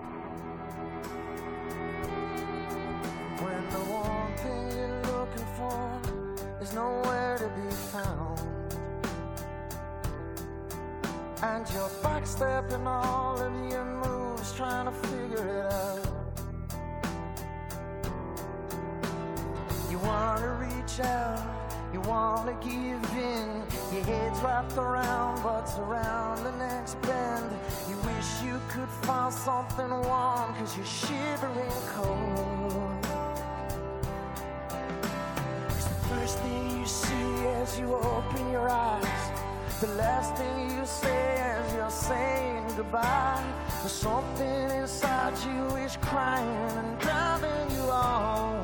All 12.87 13.41
of 13.41 13.53
your 13.71 13.85
moves, 13.85 14.53
trying 14.53 14.87
to 14.87 14.93
figure 15.09 15.47
it 15.49 15.73
out. 15.73 16.07
You 19.91 19.99
wanna 19.99 20.53
reach 20.55 21.01
out, 21.01 21.43
you 21.93 22.01
wanna 22.03 22.53
give 22.61 23.03
in. 23.17 23.63
Your 23.93 24.05
head's 24.05 24.41
wrapped 24.41 24.77
around 24.77 25.43
what's 25.43 25.79
around 25.79 26.45
the 26.45 26.53
next 26.53 27.01
bend. 27.03 27.51
You 27.89 27.97
wish 27.97 28.43
you 28.45 28.61
could 28.69 28.91
find 29.07 29.33
something 29.33 29.91
warm, 29.91 30.55
cause 30.55 30.77
you're 30.77 30.87
shivering 30.87 31.73
cold. 31.95 33.03
The 35.67 36.15
first 36.15 36.39
thing 36.41 36.81
you 36.81 36.87
see 36.87 37.47
as 37.61 37.79
you 37.79 37.95
open 37.95 38.51
your 38.51 38.69
eyes. 38.69 39.05
The 39.81 39.89
last 39.95 40.37
thing 40.37 40.71
you 40.77 40.85
say 40.85 41.37
as 41.39 41.75
you're 41.75 41.91
saying 41.91 42.58
goodbye. 42.79 43.43
There's 43.81 43.91
something 43.91 44.71
inside 44.71 45.35
you 45.45 45.77
is 45.79 45.97
crying 45.97 46.79
and 46.79 46.97
driving 47.01 47.71
you 47.75 47.83
on. 47.91 48.55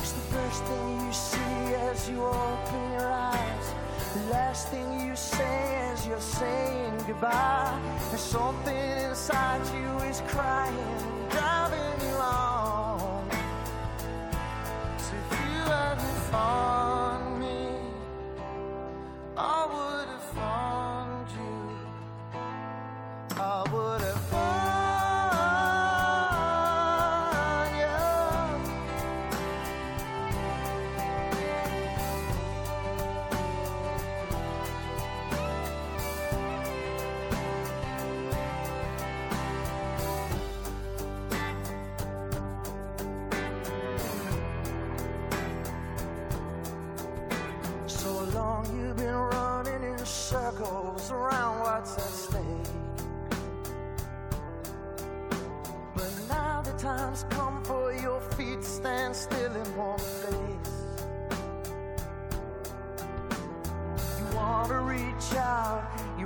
It's 0.00 0.12
the 0.12 0.26
first 0.36 0.62
thing 0.64 1.06
you 1.06 1.12
see 1.14 1.74
as 1.88 2.10
you 2.10 2.22
open 2.22 2.82
your 2.92 3.10
eyes. 3.10 3.66
The 4.16 4.24
last 4.36 4.68
thing 4.68 5.00
you 5.00 5.16
say 5.16 5.60
as 5.90 6.06
you're 6.06 6.20
saying 6.20 6.92
goodbye. 7.06 7.80
There's 8.10 8.20
something 8.20 8.76
inside 9.08 9.62
you 9.74 9.88
is 10.10 10.20
crying, 10.28 10.76
and 10.76 11.30
driving 11.30 11.96
you 12.06 12.16
on. 12.16 13.30
So 14.98 15.12
if 15.22 15.30
you 15.40 15.60
hadn't 15.72 16.18
found 16.30 16.87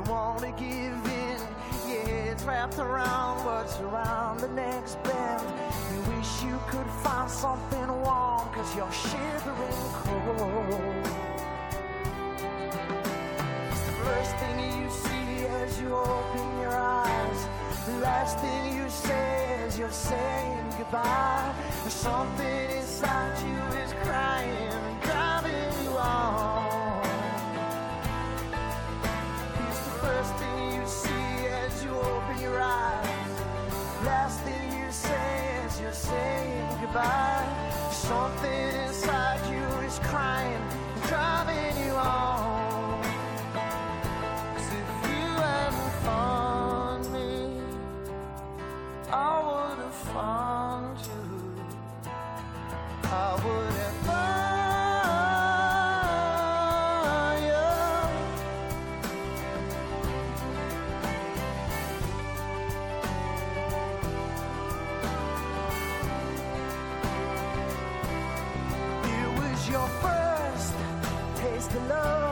wanna 0.08 0.52
give 0.52 1.06
in. 1.06 1.40
Yeah, 1.88 2.30
it's 2.32 2.44
wrapped 2.44 2.78
around 2.78 3.44
what's 3.44 3.78
around 3.80 4.40
the 4.40 4.48
next 4.48 5.02
bend. 5.02 5.42
You 5.92 6.00
wish 6.14 6.42
you 6.42 6.58
could 6.68 6.86
find 7.02 7.30
something 7.30 7.88
warm, 8.02 8.48
cause 8.54 8.74
you're 8.76 8.92
shivering 8.92 9.82
cold. 10.04 11.04
The 13.86 13.92
first 14.04 14.36
thing 14.36 14.82
you 14.82 14.90
see 14.90 15.46
as 15.46 15.80
you 15.80 15.94
open 15.94 16.60
your 16.60 16.74
eyes. 16.74 17.46
The 17.86 17.98
last 17.98 18.38
thing 18.38 18.76
you 18.76 18.88
say 18.88 19.60
as 19.66 19.78
you're 19.78 19.90
saying 19.90 20.66
goodbye. 20.78 21.54
Something 21.88 22.70
inside 22.70 23.38
you 23.46 23.78
is 23.82 23.92
crying 24.04 24.72
and 24.72 25.02
driving 25.02 25.84
you 25.84 25.90
on. 25.98 26.51
Something 38.02 38.81
your 69.72 69.88
first 69.88 70.74
taste 71.36 71.70
of 71.70 71.88
love, 71.88 72.31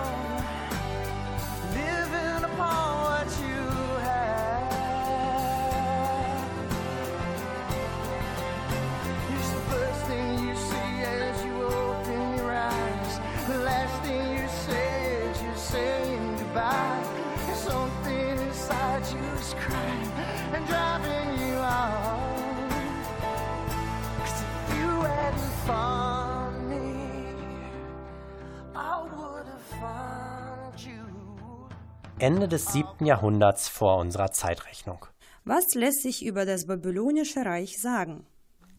Ende 32.21 32.49
des 32.49 32.67
7. 32.67 33.07
Jahrhunderts 33.07 33.69
vor 33.69 33.97
unserer 33.97 34.31
Zeitrechnung. 34.31 35.07
Was 35.47 35.75
lässt 35.75 36.03
sich 36.03 36.23
über 36.23 36.45
das 36.45 36.67
babylonische 36.67 37.47
Reich 37.47 37.81
sagen? 37.81 38.27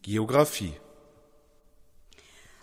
Geographie. 0.02 0.74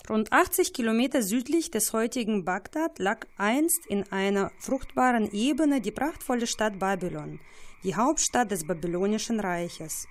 Rund 0.10 0.32
80 0.32 0.72
Kilometer 0.72 1.22
südlich 1.22 1.70
des 1.70 1.92
heutigen 1.92 2.46
Bagdad 2.46 2.98
lag 2.98 3.28
einst 3.38 3.86
in 3.88 4.10
einer 4.10 4.52
fruchtbaren 4.58 5.30
Ebene 5.34 5.82
die 5.82 5.92
prachtvolle 5.92 6.48
Stadt 6.48 6.80
Babylon, 6.80 7.42
die 7.84 7.96
Hauptstadt 7.96 8.50
des 8.50 8.66
babylonischen 8.66 9.42
Reiches. 9.42 10.08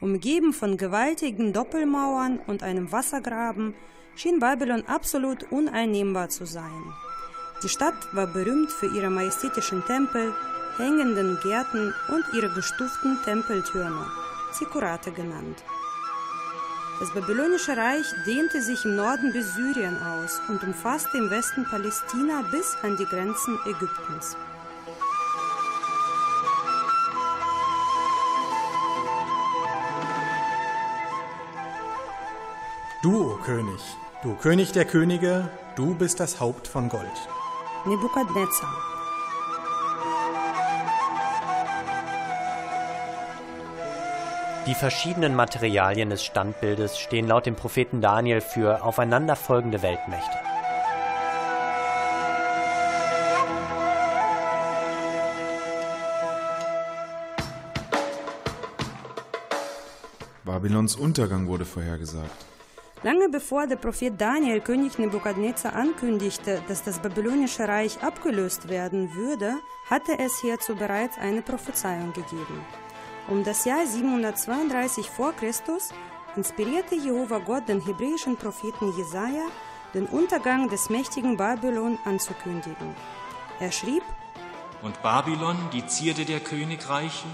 Umgeben 0.00 0.52
von 0.52 0.76
gewaltigen 0.76 1.52
Doppelmauern 1.52 2.38
und 2.38 2.62
einem 2.62 2.92
Wassergraben 2.92 3.74
schien 4.14 4.38
Babylon 4.38 4.86
absolut 4.86 5.50
uneinnehmbar 5.50 6.28
zu 6.28 6.46
sein. 6.46 6.84
Die 7.64 7.70
Stadt 7.70 7.94
war 8.12 8.26
berühmt 8.26 8.70
für 8.70 8.84
ihre 8.84 9.08
majestätischen 9.08 9.82
Tempel, 9.86 10.34
hängenden 10.76 11.38
Gärten 11.42 11.94
und 12.08 12.24
ihre 12.34 12.50
gestuften 12.50 13.16
Tempeltürme, 13.24 14.06
Zikurate 14.52 15.10
genannt. 15.12 15.64
Das 17.00 17.10
babylonische 17.14 17.74
Reich 17.74 18.04
dehnte 18.26 18.60
sich 18.60 18.84
im 18.84 18.96
Norden 18.96 19.32
bis 19.32 19.54
Syrien 19.54 19.96
aus 19.96 20.42
und 20.48 20.62
umfasste 20.62 21.16
im 21.16 21.30
Westen 21.30 21.64
Palästina 21.64 22.42
bis 22.50 22.76
an 22.82 22.98
die 22.98 23.06
Grenzen 23.06 23.58
Ägyptens. 23.64 24.36
Du, 33.02 33.32
o 33.32 33.36
König, 33.42 33.80
du 34.22 34.34
König 34.34 34.72
der 34.72 34.84
Könige, 34.84 35.48
du 35.76 35.94
bist 35.94 36.20
das 36.20 36.40
Haupt 36.40 36.68
von 36.68 36.90
Gold. 36.90 37.08
Nebukadnezar. 37.86 38.72
Die 44.66 44.74
verschiedenen 44.74 45.34
Materialien 45.36 46.08
des 46.08 46.24
Standbildes 46.24 46.98
stehen 46.98 47.28
laut 47.28 47.44
dem 47.44 47.56
Propheten 47.56 48.00
Daniel 48.00 48.40
für 48.40 48.82
aufeinanderfolgende 48.82 49.82
Weltmächte. 49.82 50.38
Babylons 60.44 60.96
Untergang 60.96 61.46
wurde 61.46 61.66
vorhergesagt. 61.66 62.53
Lange 63.04 63.28
bevor 63.28 63.66
der 63.66 63.76
Prophet 63.76 64.18
Daniel 64.18 64.62
König 64.62 64.98
Nebukadnezar 64.98 65.74
ankündigte, 65.74 66.62
dass 66.68 66.82
das 66.82 67.00
babylonische 67.00 67.68
Reich 67.68 68.02
abgelöst 68.02 68.70
werden 68.70 69.14
würde, 69.14 69.56
hatte 69.90 70.18
es 70.18 70.40
hierzu 70.40 70.74
bereits 70.74 71.18
eine 71.18 71.42
Prophezeiung 71.42 72.14
gegeben. 72.14 72.64
Um 73.28 73.44
das 73.44 73.66
Jahr 73.66 73.86
732 73.86 75.10
vor 75.10 75.34
Christus 75.34 75.90
inspirierte 76.34 76.94
Jehova 76.94 77.40
Gott 77.40 77.68
den 77.68 77.84
hebräischen 77.84 78.38
Propheten 78.38 78.96
Jesaja, 78.96 79.48
den 79.92 80.06
Untergang 80.06 80.70
des 80.70 80.88
mächtigen 80.88 81.36
Babylon 81.36 81.98
anzukündigen. 82.06 82.96
Er 83.60 83.70
schrieb: 83.70 84.02
Und 84.80 85.02
Babylon, 85.02 85.58
die 85.74 85.86
Zierde 85.86 86.24
der 86.24 86.40
Königreiche, 86.40 87.28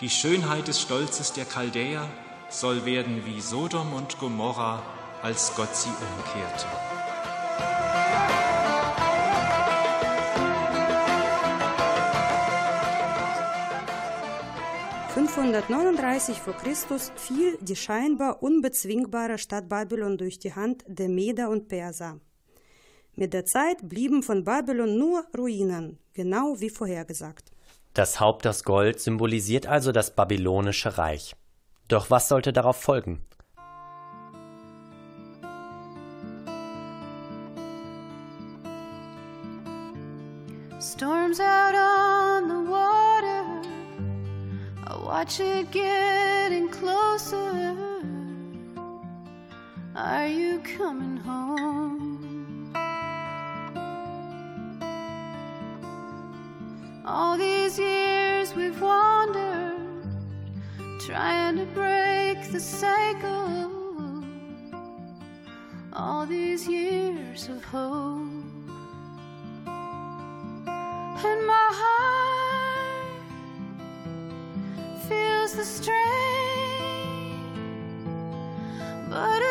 die 0.00 0.08
Schönheit 0.08 0.68
des 0.68 0.80
Stolzes 0.80 1.34
der 1.34 1.44
Chaldäer, 1.44 2.08
soll 2.48 2.86
werden 2.86 3.26
wie 3.26 3.42
Sodom 3.42 3.92
und 3.92 4.18
Gomorra, 4.18 4.82
als 5.22 5.54
Gott 5.54 5.74
sie 5.74 5.88
umkehrte. 5.88 6.66
539 15.14 16.40
vor 16.40 16.54
Christus 16.54 17.12
fiel 17.16 17.58
die 17.60 17.76
scheinbar 17.76 18.42
unbezwingbare 18.42 19.38
Stadt 19.38 19.68
Babylon 19.68 20.16
durch 20.16 20.38
die 20.38 20.54
Hand 20.54 20.84
der 20.86 21.08
Meder 21.08 21.50
und 21.50 21.68
Perser. 21.68 22.18
Mit 23.14 23.34
der 23.34 23.44
Zeit 23.44 23.88
blieben 23.88 24.22
von 24.22 24.42
Babylon 24.42 24.98
nur 24.98 25.24
Ruinen, 25.36 25.98
genau 26.14 26.58
wie 26.58 26.70
vorhergesagt. 26.70 27.52
Das 27.92 28.20
Haupt 28.20 28.46
aus 28.46 28.64
Gold 28.64 29.00
symbolisiert 29.00 29.66
also 29.66 29.92
das 29.92 30.16
babylonische 30.16 30.96
Reich. 30.96 31.36
Doch 31.88 32.08
was 32.08 32.28
sollte 32.28 32.54
darauf 32.54 32.78
folgen? 32.78 33.22
Storms 40.92 41.40
out 41.40 41.74
on 41.74 42.48
the 42.48 42.70
water. 42.70 43.44
I 44.86 44.94
watch 45.02 45.40
it 45.40 45.70
getting 45.70 46.68
closer. 46.68 47.74
Are 49.96 50.26
you 50.26 50.60
coming 50.76 51.16
home? 51.16 52.74
All 57.06 57.38
these 57.38 57.78
years 57.78 58.54
we've 58.54 58.78
wandered, 58.78 59.80
trying 61.06 61.56
to 61.56 61.64
break 61.72 62.52
the 62.52 62.60
cycle. 62.60 63.72
All 65.94 66.26
these 66.26 66.68
years 66.68 67.48
of 67.48 67.64
hope. 67.64 68.41
the 75.54 75.64
strain, 75.64 75.96
but 79.10 79.41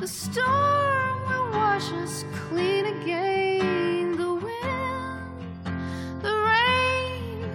the 0.00 0.08
storm 0.08 1.22
will 1.28 1.50
wash 1.52 1.92
us 1.92 2.24
clean 2.48 2.86
again. 2.86 4.16
The 4.16 4.32
wind, 4.32 5.66
the 6.22 6.34
rain, 6.50 7.54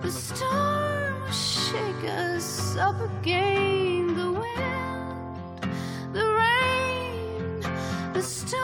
the 0.00 0.12
storm 0.12 1.22
will 1.22 1.32
shake 1.32 2.04
us 2.04 2.76
up 2.76 3.00
again. 3.00 4.14
The 4.14 4.30
wind, 4.30 5.74
the 6.12 6.24
rain, 6.24 7.60
the 8.12 8.22
storm 8.22 8.61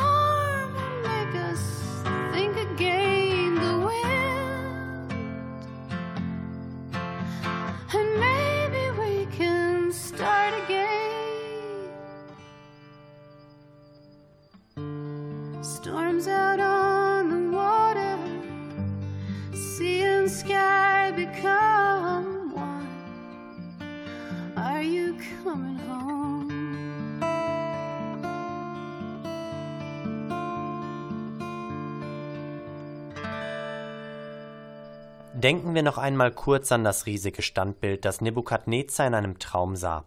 Denken 35.49 35.75
wir 35.75 35.83
noch 35.83 35.97
einmal 35.97 36.31
kurz 36.31 36.73
an 36.73 36.85
das 36.85 37.07
riesige 37.07 37.41
Standbild, 37.41 38.05
das 38.05 38.21
Nebukadnezar 38.21 39.07
in 39.07 39.15
einem 39.15 39.39
Traum 39.39 39.77
sah. 39.77 40.05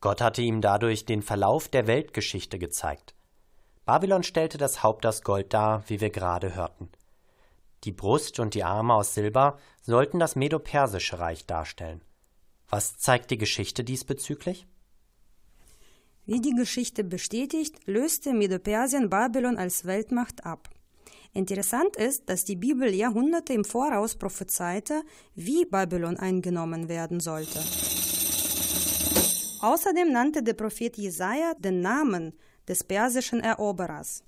Gott 0.00 0.20
hatte 0.20 0.42
ihm 0.42 0.60
dadurch 0.60 1.04
den 1.04 1.22
Verlauf 1.22 1.66
der 1.66 1.88
Weltgeschichte 1.88 2.56
gezeigt. 2.56 3.16
Babylon 3.84 4.22
stellte 4.22 4.58
das 4.58 4.84
Haupt 4.84 5.06
aus 5.06 5.22
Gold 5.22 5.52
dar, 5.52 5.82
wie 5.88 6.00
wir 6.00 6.10
gerade 6.10 6.54
hörten. 6.54 6.88
Die 7.82 7.90
Brust 7.90 8.38
und 8.38 8.54
die 8.54 8.62
Arme 8.62 8.94
aus 8.94 9.12
Silber 9.12 9.58
sollten 9.82 10.20
das 10.20 10.36
Medo-Persische 10.36 11.18
Reich 11.18 11.46
darstellen. 11.46 12.00
Was 12.68 12.96
zeigt 12.96 13.32
die 13.32 13.38
Geschichte 13.38 13.82
diesbezüglich? 13.82 14.68
Wie 16.26 16.40
die 16.40 16.54
Geschichte 16.54 17.02
bestätigt, 17.02 17.74
löste 17.86 18.32
Medo-Persien 18.32 19.10
Babylon 19.10 19.56
als 19.58 19.84
Weltmacht 19.84 20.46
ab. 20.46 20.68
Interessant 21.32 21.96
ist, 21.96 22.28
dass 22.28 22.44
die 22.44 22.56
Bibel 22.56 22.92
Jahrhunderte 22.92 23.52
im 23.52 23.64
Voraus 23.64 24.16
prophezeite, 24.16 25.02
wie 25.34 25.64
Babylon 25.64 26.16
eingenommen 26.16 26.88
werden 26.88 27.20
sollte. 27.20 27.60
Außerdem 29.60 30.10
nannte 30.10 30.42
der 30.42 30.54
Prophet 30.54 30.96
Jesaja 30.96 31.54
den 31.58 31.80
Namen 31.80 32.32
des 32.66 32.82
persischen 32.82 33.40
Eroberers. 33.40 34.24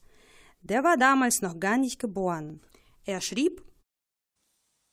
Der 0.61 0.85
war 0.85 0.97
damals 0.97 1.43
noch 1.43 1.59
gar 1.59 1.79
nicht 1.79 1.99
geboren. 1.99 2.61
Er 3.05 3.21
schrieb: 3.21 3.63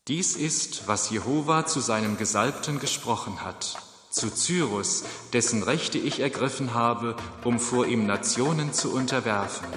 Dies 0.07 0.35
ist, 0.35 0.87
was 0.87 1.11
Jehova 1.11 1.67
zu 1.67 1.79
seinem 1.79 2.17
Gesalbten 2.17 2.79
gesprochen 2.79 3.45
hat, 3.45 3.77
zu 4.09 4.31
Cyrus, 4.31 5.03
dessen 5.33 5.61
Rechte 5.61 5.99
ich 5.99 6.21
ergriffen 6.21 6.73
habe, 6.73 7.15
um 7.43 7.59
vor 7.59 7.85
ihm 7.85 8.07
Nationen 8.07 8.73
zu 8.73 8.91
unterwerfen, 8.91 9.67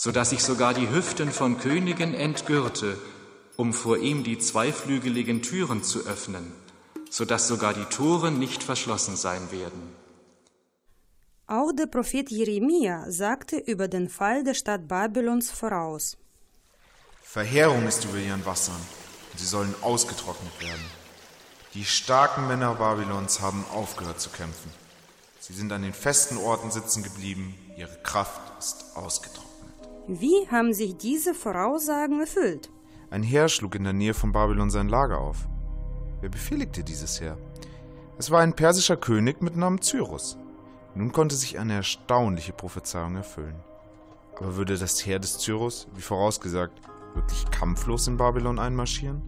so 0.00 0.12
dass 0.12 0.30
ich 0.30 0.44
sogar 0.44 0.74
die 0.74 0.88
Hüften 0.88 1.32
von 1.32 1.58
Königen 1.58 2.14
entgürte, 2.14 2.96
um 3.56 3.72
vor 3.72 3.98
ihm 3.98 4.22
die 4.22 4.38
zweiflügeligen 4.38 5.42
Türen 5.42 5.82
zu 5.82 6.06
öffnen, 6.06 6.52
so 7.10 7.24
dass 7.24 7.48
sogar 7.48 7.74
die 7.74 7.84
Toren 7.86 8.38
nicht 8.38 8.62
verschlossen 8.62 9.16
sein 9.16 9.50
werden. 9.50 9.96
Auch 11.48 11.72
der 11.72 11.86
Prophet 11.86 12.30
Jeremia 12.30 13.10
sagte 13.10 13.56
über 13.56 13.88
den 13.88 14.08
Fall 14.08 14.44
der 14.44 14.54
Stadt 14.54 14.86
Babylons 14.86 15.50
voraus. 15.50 16.16
Verheerung 17.20 17.88
ist 17.88 18.04
über 18.04 18.18
ihren 18.18 18.46
Wassern, 18.46 18.80
und 19.32 19.40
sie 19.40 19.46
sollen 19.46 19.74
ausgetrocknet 19.82 20.60
werden. 20.60 20.84
Die 21.74 21.84
starken 21.84 22.46
Männer 22.46 22.76
Babylons 22.76 23.40
haben 23.40 23.64
aufgehört 23.74 24.20
zu 24.20 24.30
kämpfen. 24.30 24.70
Sie 25.40 25.54
sind 25.54 25.72
an 25.72 25.82
den 25.82 25.92
festen 25.92 26.36
Orten 26.36 26.70
sitzen 26.70 27.02
geblieben, 27.02 27.56
ihre 27.76 27.96
Kraft 28.04 28.40
ist 28.60 28.94
ausgetrocknet. 28.94 29.47
Wie 30.10 30.48
haben 30.50 30.72
sich 30.72 30.96
diese 30.96 31.34
Voraussagen 31.34 32.20
erfüllt? 32.20 32.70
Ein 33.10 33.22
Heer 33.22 33.50
schlug 33.50 33.74
in 33.74 33.84
der 33.84 33.92
Nähe 33.92 34.14
von 34.14 34.32
Babylon 34.32 34.70
sein 34.70 34.88
Lager 34.88 35.18
auf. 35.18 35.46
Wer 36.22 36.30
befehligte 36.30 36.82
dieses 36.82 37.20
Heer? 37.20 37.36
Es 38.16 38.30
war 38.30 38.40
ein 38.40 38.54
persischer 38.54 38.96
König 38.96 39.42
mit 39.42 39.54
Namen 39.54 39.82
Cyrus. 39.82 40.38
Nun 40.94 41.12
konnte 41.12 41.36
sich 41.36 41.58
eine 41.58 41.74
erstaunliche 41.74 42.54
Prophezeiung 42.54 43.16
erfüllen. 43.16 43.56
Aber 44.38 44.56
würde 44.56 44.78
das 44.78 45.04
Heer 45.04 45.18
des 45.18 45.40
Cyrus, 45.40 45.88
wie 45.94 46.00
vorausgesagt, 46.00 46.80
wirklich 47.14 47.44
kampflos 47.50 48.08
in 48.08 48.16
Babylon 48.16 48.58
einmarschieren? 48.58 49.20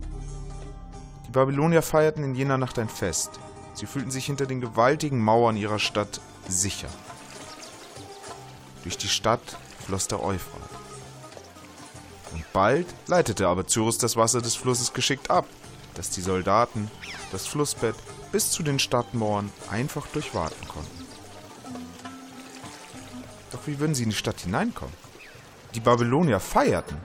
Die 1.26 1.32
Babylonier 1.32 1.82
feierten 1.82 2.24
in 2.24 2.34
jener 2.34 2.56
Nacht 2.56 2.78
ein 2.78 2.88
Fest. 2.88 3.38
Sie 3.74 3.84
fühlten 3.84 4.10
sich 4.10 4.24
hinter 4.24 4.46
den 4.46 4.62
gewaltigen 4.62 5.22
Mauern 5.22 5.58
ihrer 5.58 5.78
Stadt 5.78 6.22
sicher. 6.48 6.88
Durch 8.82 8.96
die 8.96 9.08
Stadt 9.08 9.58
floss 9.90 10.08
der 10.08 10.22
Euphrat. 10.22 10.69
Und 12.32 12.44
bald 12.52 12.86
leitete 13.06 13.48
aber 13.48 13.66
Cyrus 13.66 13.98
das 13.98 14.16
Wasser 14.16 14.40
des 14.40 14.54
Flusses 14.54 14.92
geschickt 14.92 15.30
ab, 15.30 15.46
dass 15.94 16.10
die 16.10 16.20
Soldaten 16.20 16.90
das 17.32 17.46
Flussbett 17.46 17.96
bis 18.32 18.50
zu 18.50 18.62
den 18.62 18.78
Stadtmauern 18.78 19.50
einfach 19.70 20.06
durchwaten 20.08 20.68
konnten. 20.68 21.06
Doch 23.50 23.66
wie 23.66 23.78
würden 23.80 23.94
sie 23.94 24.04
in 24.04 24.10
die 24.10 24.16
Stadt 24.16 24.40
hineinkommen? 24.40 24.94
Die 25.74 25.80
Babylonier 25.80 26.40
feierten. 26.40 26.96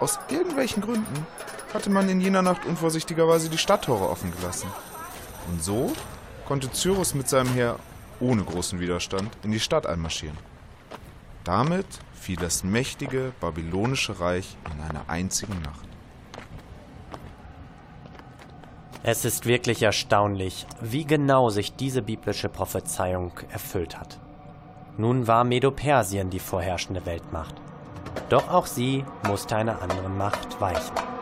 Aus 0.00 0.18
irgendwelchen 0.28 0.82
Gründen 0.82 1.26
hatte 1.72 1.90
man 1.90 2.08
in 2.08 2.20
jener 2.20 2.42
Nacht 2.42 2.66
unvorsichtigerweise 2.66 3.48
die 3.48 3.58
Stadttore 3.58 4.08
offen 4.08 4.32
gelassen. 4.32 4.68
Und 5.48 5.62
so 5.62 5.92
konnte 6.46 6.70
Cyrus 6.72 7.14
mit 7.14 7.28
seinem 7.28 7.52
Heer 7.52 7.78
ohne 8.20 8.44
großen 8.44 8.80
Widerstand 8.80 9.30
in 9.42 9.50
die 9.50 9.60
Stadt 9.60 9.86
einmarschieren. 9.86 10.38
Damit 11.42 11.86
fiel 12.24 12.36
das 12.36 12.64
mächtige 12.64 13.32
babylonische 13.38 14.18
Reich 14.18 14.56
in 14.74 14.80
einer 14.80 15.08
einzigen 15.08 15.60
Nacht. 15.60 15.86
Es 19.02 19.26
ist 19.26 19.44
wirklich 19.44 19.82
erstaunlich, 19.82 20.66
wie 20.80 21.04
genau 21.04 21.50
sich 21.50 21.76
diese 21.76 22.00
biblische 22.00 22.48
Prophezeiung 22.48 23.32
erfüllt 23.50 24.00
hat. 24.00 24.18
Nun 24.96 25.26
war 25.26 25.44
Medo-Persien 25.44 26.30
die 26.30 26.38
vorherrschende 26.38 27.04
Weltmacht. 27.04 27.56
Doch 28.30 28.48
auch 28.48 28.64
sie 28.64 29.04
musste 29.28 29.56
einer 29.56 29.82
anderen 29.82 30.16
Macht 30.16 30.58
weichen. 30.62 31.13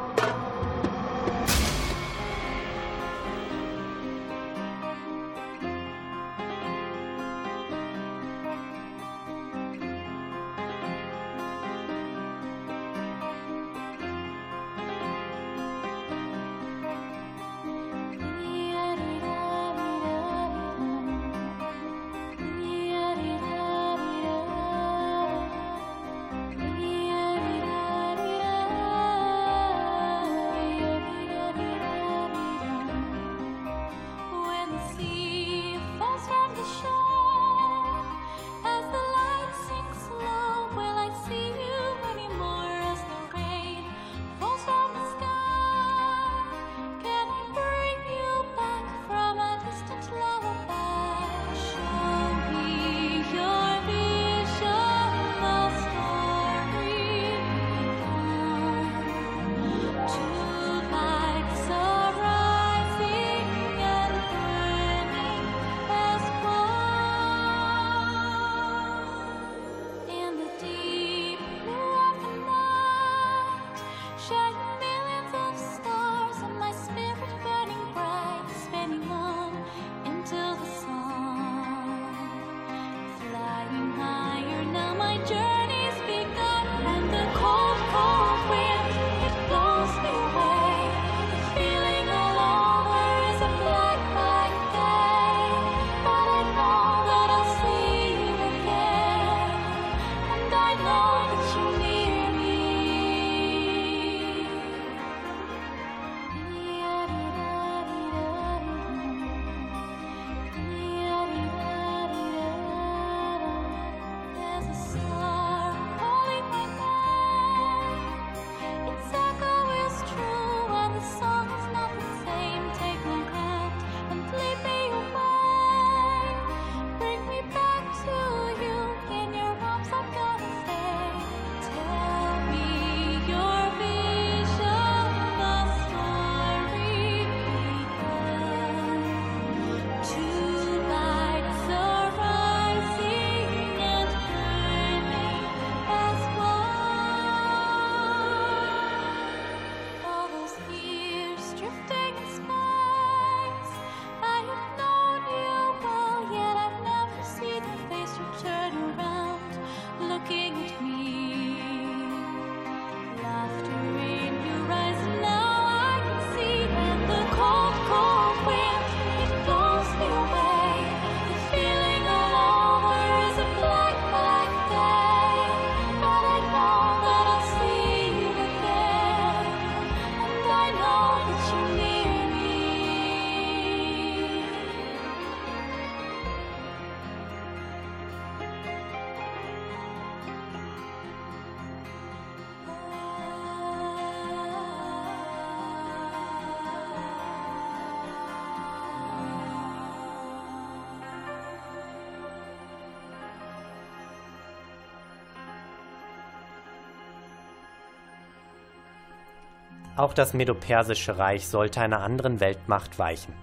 Auch 209.95 210.15
das 210.15 210.33
Medopersische 210.33 211.19
Reich 211.19 211.47
sollte 211.47 211.83
einer 211.83 212.01
anderen 212.01 212.41
Weltmacht 212.41 212.99
weichen. 212.99 213.35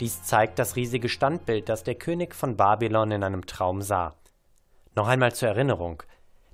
Dies 0.00 0.22
zeigt 0.22 0.58
das 0.58 0.74
riesige 0.74 1.10
Standbild, 1.10 1.68
das 1.68 1.84
der 1.84 1.94
König 1.94 2.34
von 2.34 2.56
Babylon 2.56 3.10
in 3.10 3.22
einem 3.22 3.44
Traum 3.44 3.82
sah. 3.82 4.14
Noch 4.96 5.08
einmal 5.08 5.34
zur 5.34 5.50
Erinnerung: 5.50 6.02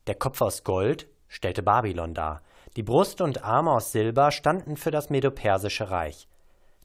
Der 0.09 0.17
Kopf 0.17 0.41
aus 0.41 0.65
Gold 0.65 1.07
stellte 1.29 1.63
Babylon 1.63 2.13
dar, 2.13 2.43
die 2.77 2.83
Brust 2.83 3.21
und 3.21 3.45
Arme 3.45 3.71
aus 3.71 3.93
Silber 3.93 4.33
standen 4.33 4.77
für 4.77 4.91
das 4.91 5.11
Medopersische 5.11 5.91
Reich. 5.93 6.27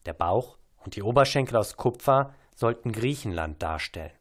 Der 0.06 0.14
Bauch 0.14 0.60
und 0.86 0.96
die 0.96 1.02
Oberschenkel 1.02 1.58
aus 1.58 1.78
Kupfer 1.78 2.36
sollten 2.56 2.92
Griechenland 2.92 3.64
darstellen. 3.64 4.12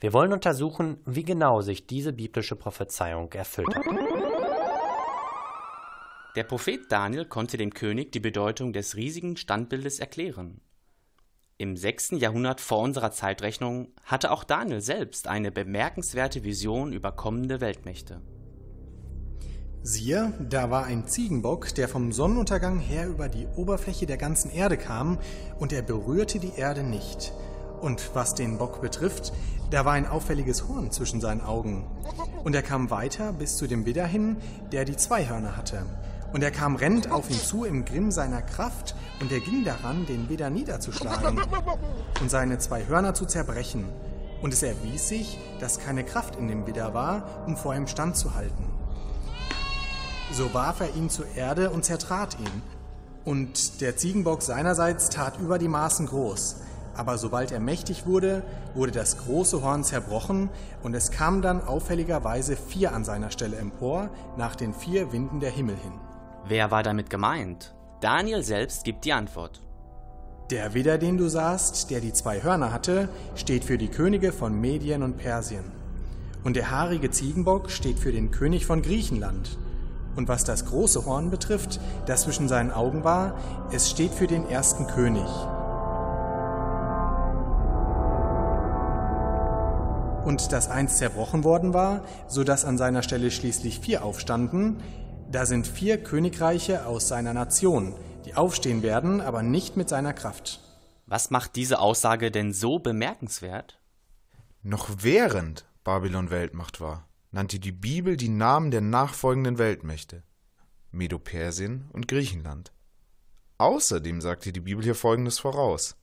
Wir 0.00 0.12
wollen 0.12 0.34
untersuchen, 0.34 1.00
wie 1.06 1.24
genau 1.24 1.62
sich 1.62 1.86
diese 1.86 2.12
biblische 2.12 2.56
Prophezeiung 2.56 3.32
erfüllt 3.32 3.74
hat. 3.74 3.84
Der 6.34 6.42
Prophet 6.42 6.90
Daniel 6.90 7.26
konnte 7.26 7.56
dem 7.56 7.72
König 7.72 8.10
die 8.10 8.18
Bedeutung 8.18 8.72
des 8.72 8.96
riesigen 8.96 9.36
Standbildes 9.36 10.00
erklären. 10.00 10.60
Im 11.58 11.76
6. 11.76 12.14
Jahrhundert 12.16 12.60
vor 12.60 12.80
unserer 12.80 13.12
Zeitrechnung 13.12 13.92
hatte 14.02 14.32
auch 14.32 14.42
Daniel 14.42 14.80
selbst 14.80 15.28
eine 15.28 15.52
bemerkenswerte 15.52 16.42
Vision 16.42 16.92
über 16.92 17.12
kommende 17.12 17.60
Weltmächte. 17.60 18.20
Siehe, 19.82 20.32
da 20.40 20.70
war 20.70 20.86
ein 20.86 21.06
Ziegenbock, 21.06 21.72
der 21.76 21.88
vom 21.88 22.10
Sonnenuntergang 22.10 22.80
her 22.80 23.06
über 23.06 23.28
die 23.28 23.46
Oberfläche 23.54 24.06
der 24.06 24.16
ganzen 24.16 24.50
Erde 24.50 24.76
kam, 24.76 25.20
und 25.60 25.72
er 25.72 25.82
berührte 25.82 26.40
die 26.40 26.54
Erde 26.56 26.82
nicht. 26.82 27.32
Und 27.80 28.10
was 28.14 28.34
den 28.34 28.58
Bock 28.58 28.80
betrifft, 28.80 29.32
da 29.70 29.84
war 29.84 29.92
ein 29.92 30.06
auffälliges 30.06 30.66
Horn 30.66 30.90
zwischen 30.90 31.20
seinen 31.20 31.42
Augen. 31.42 31.86
Und 32.42 32.56
er 32.56 32.62
kam 32.62 32.90
weiter 32.90 33.32
bis 33.32 33.56
zu 33.56 33.68
dem 33.68 33.86
Widder 33.86 34.06
hin, 34.06 34.38
der 34.72 34.84
die 34.84 34.96
zwei 34.96 35.28
Hörner 35.28 35.56
hatte. 35.56 35.86
Und 36.34 36.42
er 36.42 36.50
kam 36.50 36.74
rennend 36.74 37.12
auf 37.12 37.30
ihn 37.30 37.38
zu 37.38 37.64
im 37.64 37.84
Grimm 37.84 38.10
seiner 38.10 38.42
Kraft, 38.42 38.96
und 39.20 39.30
er 39.30 39.38
ging 39.38 39.64
daran, 39.64 40.04
den 40.04 40.28
Widder 40.28 40.50
niederzuschlagen 40.50 41.40
und 42.20 42.28
seine 42.28 42.58
zwei 42.58 42.84
Hörner 42.88 43.14
zu 43.14 43.24
zerbrechen. 43.24 43.84
Und 44.42 44.52
es 44.52 44.64
erwies 44.64 45.06
sich, 45.06 45.38
dass 45.60 45.78
keine 45.78 46.02
Kraft 46.02 46.34
in 46.34 46.48
dem 46.48 46.66
Widder 46.66 46.92
war, 46.92 47.44
um 47.46 47.56
vor 47.56 47.72
ihm 47.76 47.86
standzuhalten. 47.86 48.66
So 50.32 50.52
warf 50.52 50.80
er 50.80 50.96
ihn 50.96 51.08
zur 51.08 51.26
Erde 51.36 51.70
und 51.70 51.84
zertrat 51.84 52.36
ihn. 52.40 52.62
Und 53.24 53.80
der 53.80 53.96
Ziegenbock 53.96 54.42
seinerseits 54.42 55.10
tat 55.10 55.38
über 55.38 55.60
die 55.60 55.68
Maßen 55.68 56.06
groß. 56.06 56.56
Aber 56.96 57.16
sobald 57.16 57.52
er 57.52 57.60
mächtig 57.60 58.06
wurde, 58.06 58.42
wurde 58.74 58.90
das 58.90 59.18
große 59.18 59.62
Horn 59.62 59.84
zerbrochen, 59.84 60.50
und 60.82 60.94
es 60.94 61.12
kamen 61.12 61.42
dann 61.42 61.62
auffälligerweise 61.62 62.56
vier 62.56 62.92
an 62.92 63.04
seiner 63.04 63.30
Stelle 63.30 63.56
empor, 63.56 64.10
nach 64.36 64.56
den 64.56 64.74
vier 64.74 65.12
Winden 65.12 65.38
der 65.38 65.50
Himmel 65.52 65.76
hin. 65.76 65.92
Wer 66.46 66.70
war 66.70 66.82
damit 66.82 67.08
gemeint? 67.08 67.74
Daniel 68.02 68.42
selbst 68.42 68.84
gibt 68.84 69.06
die 69.06 69.14
Antwort. 69.14 69.62
Der 70.50 70.74
Widder, 70.74 70.98
den 70.98 71.16
du 71.16 71.28
sahst, 71.28 71.90
der 71.90 72.02
die 72.02 72.12
zwei 72.12 72.42
Hörner 72.42 72.70
hatte, 72.70 73.08
steht 73.34 73.64
für 73.64 73.78
die 73.78 73.88
Könige 73.88 74.30
von 74.30 74.60
Medien 74.60 75.02
und 75.02 75.16
Persien. 75.16 75.64
Und 76.44 76.56
der 76.56 76.70
haarige 76.70 77.10
Ziegenbock 77.10 77.70
steht 77.70 77.98
für 77.98 78.12
den 78.12 78.30
König 78.30 78.66
von 78.66 78.82
Griechenland. 78.82 79.56
Und 80.16 80.28
was 80.28 80.44
das 80.44 80.66
große 80.66 81.06
Horn 81.06 81.30
betrifft, 81.30 81.80
das 82.04 82.24
zwischen 82.24 82.46
seinen 82.46 82.72
Augen 82.72 83.04
war, 83.04 83.38
es 83.72 83.88
steht 83.88 84.12
für 84.12 84.26
den 84.26 84.46
ersten 84.46 84.86
König. 84.86 85.24
Und 90.26 90.52
das 90.52 90.68
eins 90.68 90.98
zerbrochen 90.98 91.42
worden 91.42 91.72
war, 91.72 92.02
so 92.28 92.44
dass 92.44 92.66
an 92.66 92.76
seiner 92.76 93.02
Stelle 93.02 93.30
schließlich 93.30 93.80
vier 93.80 94.04
aufstanden, 94.04 94.82
da 95.34 95.46
sind 95.46 95.66
vier 95.66 96.00
Königreiche 96.00 96.86
aus 96.86 97.08
seiner 97.08 97.34
Nation, 97.34 97.92
die 98.24 98.36
aufstehen 98.36 98.84
werden, 98.84 99.20
aber 99.20 99.42
nicht 99.42 99.76
mit 99.76 99.88
seiner 99.88 100.12
Kraft. 100.12 100.60
Was 101.06 101.30
macht 101.30 101.56
diese 101.56 101.80
Aussage 101.80 102.30
denn 102.30 102.52
so 102.52 102.78
bemerkenswert? 102.78 103.80
Noch 104.62 104.88
während 105.00 105.66
Babylon 105.82 106.30
Weltmacht 106.30 106.80
war, 106.80 107.08
nannte 107.32 107.58
die 107.58 107.72
Bibel 107.72 108.16
die 108.16 108.28
Namen 108.28 108.70
der 108.70 108.80
nachfolgenden 108.80 109.58
Weltmächte 109.58 110.22
Medo-Persien 110.92 111.90
und 111.92 112.06
Griechenland. 112.06 112.72
Außerdem 113.58 114.20
sagte 114.20 114.52
die 114.52 114.60
Bibel 114.60 114.84
hier 114.84 114.94
Folgendes 114.94 115.40
voraus. 115.40 115.96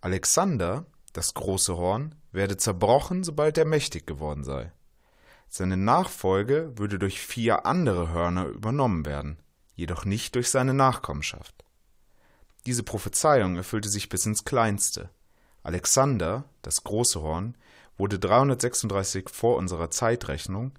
Alexander, 0.00 0.86
das 1.12 1.34
große 1.34 1.76
Horn, 1.76 2.14
werde 2.32 2.56
zerbrochen, 2.56 3.24
sobald 3.24 3.58
er 3.58 3.66
mächtig 3.66 4.06
geworden 4.06 4.42
sei. 4.42 4.72
Seine 5.52 5.76
Nachfolge 5.76 6.72
würde 6.76 7.00
durch 7.00 7.20
vier 7.20 7.66
andere 7.66 8.10
Hörner 8.10 8.46
übernommen 8.46 9.04
werden, 9.04 9.36
jedoch 9.74 10.04
nicht 10.04 10.36
durch 10.36 10.48
seine 10.48 10.74
Nachkommenschaft. 10.74 11.64
Diese 12.66 12.84
Prophezeiung 12.84 13.56
erfüllte 13.56 13.88
sich 13.88 14.08
bis 14.08 14.26
ins 14.26 14.44
Kleinste. 14.44 15.10
Alexander, 15.64 16.44
das 16.62 16.84
große 16.84 17.20
Horn, 17.20 17.56
wurde 17.98 18.20
336 18.20 19.28
vor 19.28 19.56
unserer 19.56 19.90
Zeitrechnung 19.90 20.72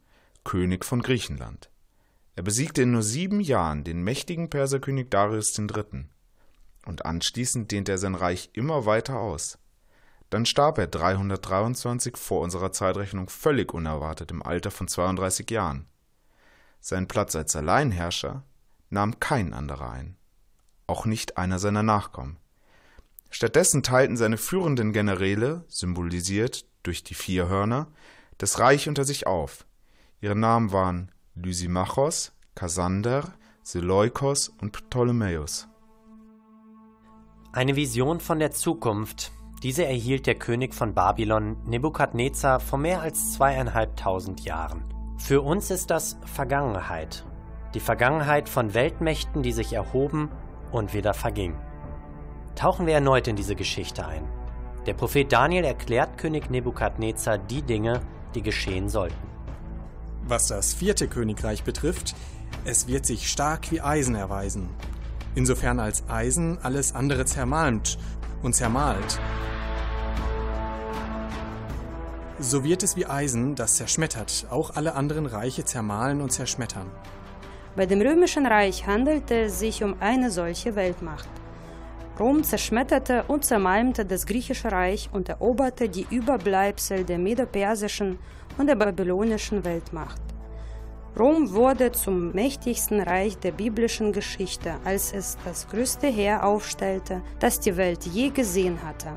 König 0.46 0.86
von 0.86 1.02
Griechenland. 1.02 1.70
Er 2.38 2.44
besiegte 2.44 2.84
in 2.84 2.92
nur 2.92 3.04
sieben 3.04 3.42
Jahren 3.42 3.84
den 3.84 4.02
mächtigen 4.02 4.50
Perserkönig 4.50 5.10
Darius 5.10 5.58
III. 5.60 6.06
Und 6.86 7.06
anschließend 7.06 7.72
dehnte 7.72 7.92
er 7.92 7.98
sein 7.98 8.16
Reich 8.16 8.52
immer 8.54 8.86
weiter 8.86 9.20
aus. 9.20 9.58
Dann 10.32 10.46
starb 10.46 10.78
er 10.78 10.88
323 10.88 12.16
vor 12.16 12.40
unserer 12.42 12.72
Zeitrechnung 12.72 13.30
völlig 13.30 13.74
unerwartet 13.74 14.32
im 14.32 14.42
Alter 14.42 14.72
von 14.72 14.88
32 14.88 15.52
Jahren. 15.52 15.88
Seinen 16.80 17.10
Platz 17.10 17.36
als 17.36 17.56
Alleinherrscher 17.56 18.44
nahm 18.90 19.20
kein 19.20 19.54
anderer 19.54 19.92
ein, 19.92 20.16
auch 20.88 21.06
nicht 21.06 21.38
einer 21.38 21.60
seiner 21.60 21.84
Nachkommen. 21.84 22.38
Stattdessen 23.30 23.84
teilten 23.84 24.16
seine 24.16 24.38
führenden 24.38 24.94
Generäle, 24.94 25.66
symbolisiert 25.68 26.66
durch 26.84 27.04
die 27.04 27.14
vier 27.14 27.50
Hörner, 27.50 27.88
das 28.38 28.58
Reich 28.58 28.88
unter 28.88 29.04
sich 29.04 29.28
auf. 29.28 29.66
Ihre 30.22 30.36
Namen 30.36 30.72
waren 30.72 31.12
Lysimachos, 31.36 32.32
Kassander, 32.56 33.34
Seleukos 33.64 34.48
und 34.48 34.72
Ptolemäus. 34.72 35.68
Eine 37.52 37.76
Vision 37.76 38.22
von 38.22 38.40
der 38.40 38.52
Zukunft. 38.52 39.34
Diese 39.64 39.86
erhielt 39.86 40.26
der 40.26 40.34
König 40.36 40.74
von 40.74 40.96
Babylon, 40.96 41.56
Nebukadnezar, 41.68 42.60
vor 42.60 42.80
mehr 42.80 43.02
als 43.02 43.34
zweieinhalbtausend 43.34 44.42
Jahren. 44.42 44.84
Für 45.18 45.42
uns 45.42 45.70
ist 45.70 45.92
das 45.92 46.18
Vergangenheit. 46.26 47.24
Die 47.76 47.80
Vergangenheit 47.80 48.50
von 48.50 48.74
Weltmächten, 48.74 49.44
die 49.44 49.52
sich 49.52 49.74
erhoben 49.74 50.30
und 50.72 50.96
wieder 50.96 51.14
vergingen. 51.14 51.60
Tauchen 52.56 52.88
wir 52.88 52.96
erneut 52.96 53.28
in 53.28 53.36
diese 53.36 53.56
Geschichte 53.56 54.04
ein. 54.08 54.28
Der 54.88 54.96
Prophet 54.96 55.32
Daniel 55.32 55.64
erklärt 55.64 56.18
König 56.18 56.50
Nebukadnezar 56.50 57.38
die 57.38 57.62
Dinge, 57.62 58.02
die 58.34 58.42
geschehen 58.42 58.90
sollten. 58.90 59.30
Was 60.24 60.48
das 60.48 60.74
vierte 60.74 61.08
Königreich 61.08 61.64
betrifft, 61.64 62.16
es 62.66 62.88
wird 62.88 63.06
sich 63.06 63.30
stark 63.30 63.72
wie 63.72 63.80
Eisen 63.80 64.16
erweisen. 64.16 64.70
Insofern 65.36 65.80
als 65.80 66.10
Eisen 66.10 66.58
alles 66.64 66.96
andere 66.96 67.26
zermalmt 67.26 68.00
und 68.42 68.56
zermalt. 68.56 69.20
So 72.44 72.64
wird 72.64 72.82
es 72.82 72.96
wie 72.96 73.06
Eisen, 73.06 73.54
das 73.54 73.76
zerschmettert, 73.76 74.48
auch 74.50 74.76
alle 74.76 74.96
anderen 74.96 75.28
Reiche 75.28 75.64
zermahlen 75.64 76.22
und 76.22 76.32
zerschmettern. 76.32 76.90
Bei 77.76 77.86
dem 77.86 78.02
Römischen 78.02 78.48
Reich 78.48 78.88
handelte 78.88 79.42
es 79.42 79.60
sich 79.60 79.84
um 79.84 79.96
eine 80.00 80.32
solche 80.32 80.76
Weltmacht. 80.76 81.30
Rom 82.20 82.44
zerschmetterte 82.44 83.26
und 83.28 83.46
zermalmte 83.46 84.06
das 84.06 84.26
griechische 84.26 84.72
Reich 84.72 85.12
und 85.14 85.30
eroberte 85.30 85.88
die 85.88 86.08
Überbleibsel 86.10 87.04
der 87.04 87.20
medopersischen 87.20 88.18
und 88.58 88.66
der 88.66 88.76
babylonischen 88.76 89.64
Weltmacht. 89.64 90.22
Rom 91.20 91.54
wurde 91.54 91.92
zum 91.92 92.32
mächtigsten 92.32 93.02
Reich 93.02 93.38
der 93.38 93.52
biblischen 93.52 94.14
Geschichte, 94.14 94.78
als 94.84 95.14
es 95.14 95.38
das 95.46 95.68
größte 95.68 96.08
Heer 96.08 96.44
aufstellte, 96.44 97.22
das 97.40 97.60
die 97.60 97.78
Welt 97.78 98.04
je 98.06 98.30
gesehen 98.30 98.80
hatte. 98.84 99.10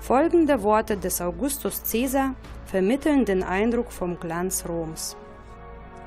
Folgende 0.00 0.62
Worte 0.62 0.96
des 0.96 1.20
Augustus 1.20 1.82
Caesar 1.90 2.34
vermitteln 2.64 3.26
den 3.26 3.42
Eindruck 3.42 3.92
vom 3.92 4.18
Glanz 4.18 4.64
Roms. 4.66 5.14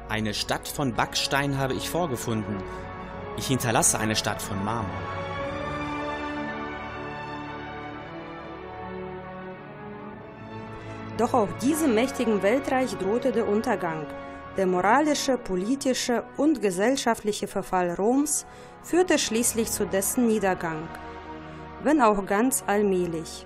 Eine 0.10 0.34
Stadt 0.34 0.68
von 0.68 0.94
Backstein 0.94 1.60
habe 1.60 1.76
ich 1.76 1.90
vorgefunden. 1.90 2.58
Ich 3.38 3.48
hinterlasse 3.48 4.00
eine 4.00 4.16
Stadt 4.16 4.42
von 4.42 4.64
Marmor. 4.66 4.90
Doch 11.20 11.36
auch 11.36 11.50
diesem 11.62 11.94
mächtigen 11.94 12.42
Weltreich 12.42 12.98
drohte 12.98 13.32
der 13.32 13.48
Untergang. 13.48 14.08
Der 14.58 14.66
moralische, 14.66 15.38
politische 15.38 16.24
und 16.38 16.62
gesellschaftliche 16.62 17.48
Verfall 17.48 17.92
Roms 17.92 18.48
führte 18.82 19.20
schließlich 19.20 19.70
zu 19.72 19.86
dessen 19.86 20.26
Niedergang, 20.28 20.88
wenn 21.84 22.02
auch 22.02 22.26
ganz 22.26 22.64
allmählich. 22.66 23.46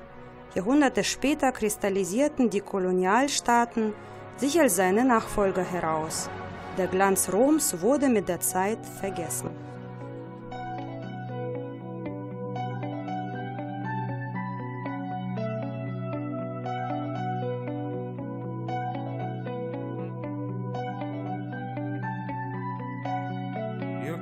Jahrhunderte 0.56 1.04
später 1.04 1.52
kristallisierten 1.52 2.50
die 2.50 2.62
Kolonialstaaten 2.62 3.94
sich 4.38 4.60
als 4.60 4.76
seine 4.76 5.04
Nachfolger 5.04 5.64
heraus. 5.64 6.30
Der 6.78 6.88
Glanz 6.88 7.32
Roms 7.32 7.82
wurde 7.82 8.10
mit 8.10 8.30
der 8.30 8.40
Zeit 8.40 8.80
vergessen. 9.00 9.50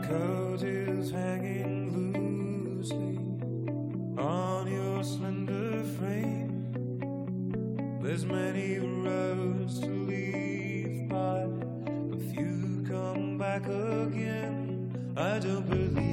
coat 0.07 0.61
is 0.61 1.11
hanging 1.11 2.13
loosely 2.13 3.17
on 4.23 4.67
your 4.67 5.03
slender 5.03 5.64
There's 8.01 8.25
many 8.25 8.79
roads 8.79 9.79
to 9.81 9.87
leave 9.87 11.09
by, 11.09 11.47
but 12.09 12.21
few 12.33 12.85
come 12.87 13.37
back 13.37 13.65
again. 13.65 15.13
I 15.17 15.39
don't 15.39 15.69
believe 15.69 16.04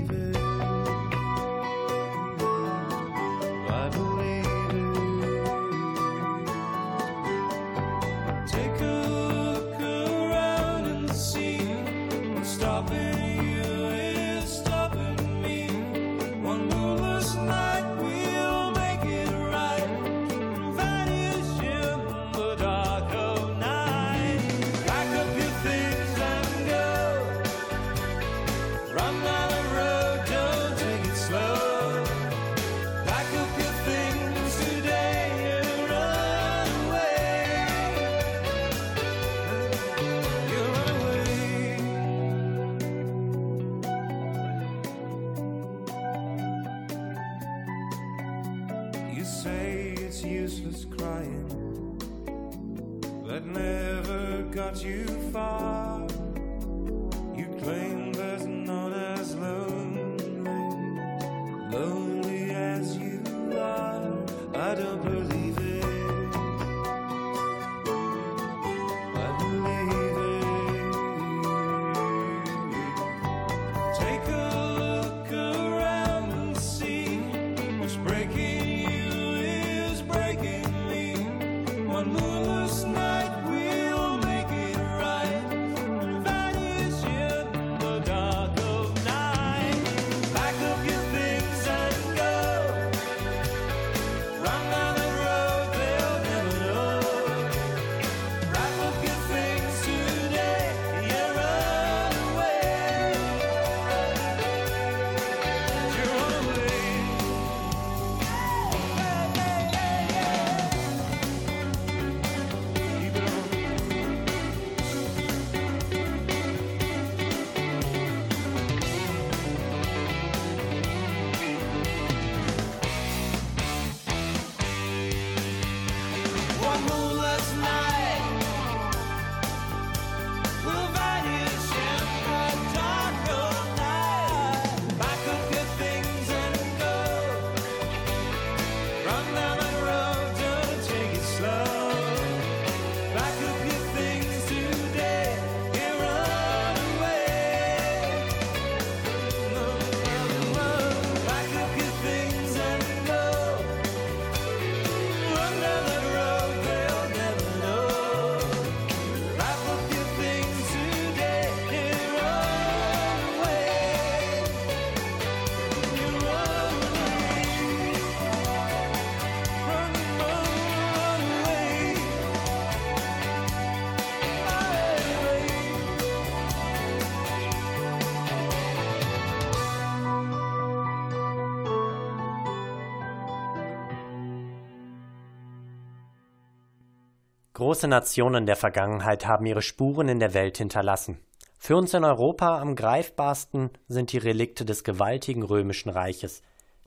Große 187.72 187.88
Nationen 187.88 188.44
der 188.44 188.56
Vergangenheit 188.56 189.26
haben 189.26 189.46
ihre 189.46 189.62
Spuren 189.62 190.10
in 190.10 190.20
der 190.20 190.34
Welt 190.34 190.58
hinterlassen. 190.58 191.18
Für 191.58 191.74
uns 191.74 191.94
in 191.94 192.04
Europa 192.04 192.60
am 192.60 192.76
greifbarsten 192.76 193.70
sind 193.88 194.12
die 194.12 194.18
Relikte 194.18 194.66
des 194.66 194.84
gewaltigen 194.84 195.42
römischen 195.42 195.88
Reiches, 195.88 196.42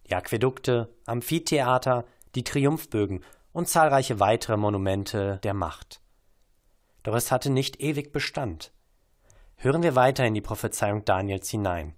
die 0.08 0.14
Aquädukte, 0.14 0.94
Amphitheater, 1.08 2.06
die 2.36 2.44
Triumphbögen 2.44 3.24
und 3.52 3.68
zahlreiche 3.68 4.20
weitere 4.20 4.58
Monumente 4.58 5.40
der 5.42 5.56
Macht. 5.56 6.02
Doch 7.02 7.16
es 7.16 7.32
hatte 7.32 7.50
nicht 7.50 7.82
ewig 7.82 8.14
Bestand. 8.14 8.72
Hören 9.56 9.82
wir 9.82 9.96
weiter 9.96 10.24
in 10.24 10.36
die 10.36 10.42
Prophezeiung 10.42 11.04
Daniels 11.04 11.50
hinein. 11.50 11.96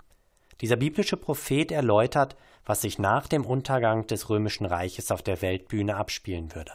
Dieser 0.61 0.77
biblische 0.77 1.17
Prophet 1.17 1.73
erläutert, 1.73 2.37
was 2.65 2.83
sich 2.83 2.99
nach 2.99 3.27
dem 3.27 3.45
Untergang 3.45 4.07
des 4.07 4.29
römischen 4.29 4.65
Reiches 4.65 5.11
auf 5.11 5.21
der 5.21 5.41
Weltbühne 5.41 5.97
abspielen 5.97 6.55
würde. 6.55 6.71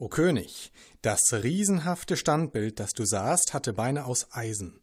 O 0.00 0.08
König, 0.08 0.70
das 1.02 1.32
riesenhafte 1.32 2.16
Standbild, 2.16 2.78
das 2.78 2.92
du 2.92 3.04
sahst, 3.04 3.52
hatte 3.52 3.72
Beine 3.72 4.04
aus 4.04 4.28
Eisen. 4.30 4.80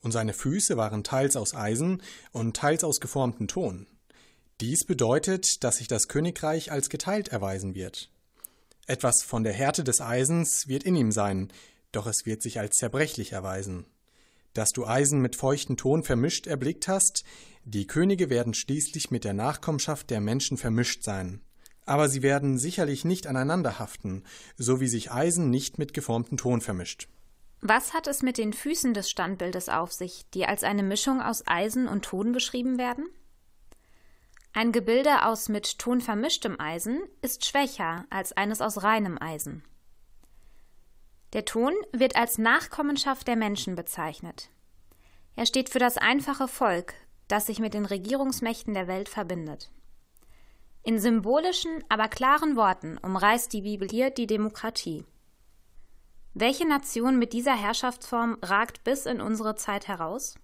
Und 0.00 0.12
seine 0.12 0.34
Füße 0.34 0.76
waren 0.76 1.02
teils 1.02 1.34
aus 1.34 1.52
Eisen 1.54 2.00
und 2.30 2.56
teils 2.56 2.84
aus 2.84 3.00
geformtem 3.00 3.48
Ton. 3.48 3.88
Dies 4.60 4.84
bedeutet, 4.84 5.64
dass 5.64 5.78
sich 5.78 5.88
das 5.88 6.06
Königreich 6.06 6.70
als 6.70 6.90
geteilt 6.90 7.28
erweisen 7.28 7.74
wird. 7.74 8.08
Etwas 8.86 9.24
von 9.24 9.42
der 9.42 9.52
Härte 9.52 9.82
des 9.82 10.00
Eisens 10.00 10.68
wird 10.68 10.84
in 10.84 10.94
ihm 10.94 11.10
sein, 11.10 11.52
doch 11.90 12.06
es 12.06 12.24
wird 12.24 12.40
sich 12.40 12.60
als 12.60 12.76
zerbrechlich 12.76 13.32
erweisen. 13.32 13.84
Dass 14.52 14.70
du 14.70 14.86
Eisen 14.86 15.20
mit 15.22 15.34
feuchten 15.34 15.76
Ton 15.76 16.04
vermischt 16.04 16.46
erblickt 16.46 16.86
hast, 16.86 17.24
die 17.64 17.88
Könige 17.88 18.30
werden 18.30 18.54
schließlich 18.54 19.10
mit 19.10 19.24
der 19.24 19.34
Nachkommenschaft 19.34 20.10
der 20.10 20.20
Menschen 20.20 20.56
vermischt 20.56 21.02
sein. 21.02 21.40
Aber 21.86 22.08
sie 22.08 22.22
werden 22.22 22.58
sicherlich 22.58 23.04
nicht 23.04 23.26
aneinander 23.26 23.78
haften, 23.78 24.24
so 24.56 24.80
wie 24.80 24.88
sich 24.88 25.12
Eisen 25.12 25.50
nicht 25.50 25.78
mit 25.78 25.92
geformtem 25.92 26.38
Ton 26.38 26.60
vermischt. 26.60 27.08
Was 27.60 27.94
hat 27.94 28.06
es 28.06 28.22
mit 28.22 28.38
den 28.38 28.52
Füßen 28.52 28.94
des 28.94 29.10
Standbildes 29.10 29.68
auf 29.68 29.92
sich, 29.92 30.28
die 30.34 30.46
als 30.46 30.64
eine 30.64 30.82
Mischung 30.82 31.22
aus 31.22 31.46
Eisen 31.46 31.88
und 31.88 32.04
Ton 32.04 32.32
beschrieben 32.32 32.78
werden? 32.78 33.06
Ein 34.52 34.70
Gebilde 34.70 35.24
aus 35.24 35.48
mit 35.48 35.78
Ton 35.78 36.00
vermischtem 36.00 36.60
Eisen 36.60 37.00
ist 37.22 37.44
schwächer 37.44 38.04
als 38.08 38.32
eines 38.32 38.60
aus 38.60 38.82
reinem 38.82 39.18
Eisen. 39.20 39.64
Der 41.32 41.44
Ton 41.44 41.72
wird 41.92 42.14
als 42.14 42.38
Nachkommenschaft 42.38 43.26
der 43.26 43.34
Menschen 43.34 43.74
bezeichnet. 43.74 44.50
Er 45.34 45.46
steht 45.46 45.70
für 45.70 45.80
das 45.80 45.98
einfache 45.98 46.46
Volk, 46.46 46.94
das 47.26 47.46
sich 47.46 47.58
mit 47.58 47.74
den 47.74 47.84
Regierungsmächten 47.84 48.74
der 48.74 48.86
Welt 48.86 49.08
verbindet. 49.08 49.72
In 50.86 51.00
symbolischen, 51.00 51.82
aber 51.88 52.08
klaren 52.08 52.56
Worten 52.56 52.98
umreißt 52.98 53.50
die 53.54 53.62
Bibel 53.62 53.88
hier 53.88 54.10
die 54.10 54.26
Demokratie. 54.26 55.06
Welche 56.34 56.68
Nation 56.68 57.18
mit 57.18 57.32
dieser 57.32 57.56
Herrschaftsform 57.56 58.36
ragt 58.42 58.84
bis 58.84 59.06
in 59.06 59.22
unsere 59.22 59.54
Zeit 59.54 59.88
heraus? 59.88 60.34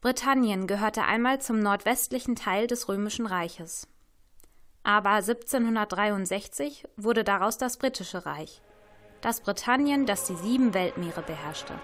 Britannien 0.00 0.66
gehörte 0.66 1.02
einmal 1.02 1.42
zum 1.42 1.58
nordwestlichen 1.58 2.34
Teil 2.34 2.66
des 2.66 2.88
Römischen 2.88 3.26
Reiches. 3.26 3.86
Aber 4.84 5.10
1763 5.10 6.88
wurde 6.96 7.24
daraus 7.24 7.58
das 7.58 7.76
Britische 7.76 8.24
Reich, 8.24 8.62
das 9.20 9.42
Britannien, 9.42 10.06
das 10.06 10.24
die 10.24 10.36
sieben 10.36 10.72
Weltmeere 10.72 11.20
beherrschte. 11.20 11.78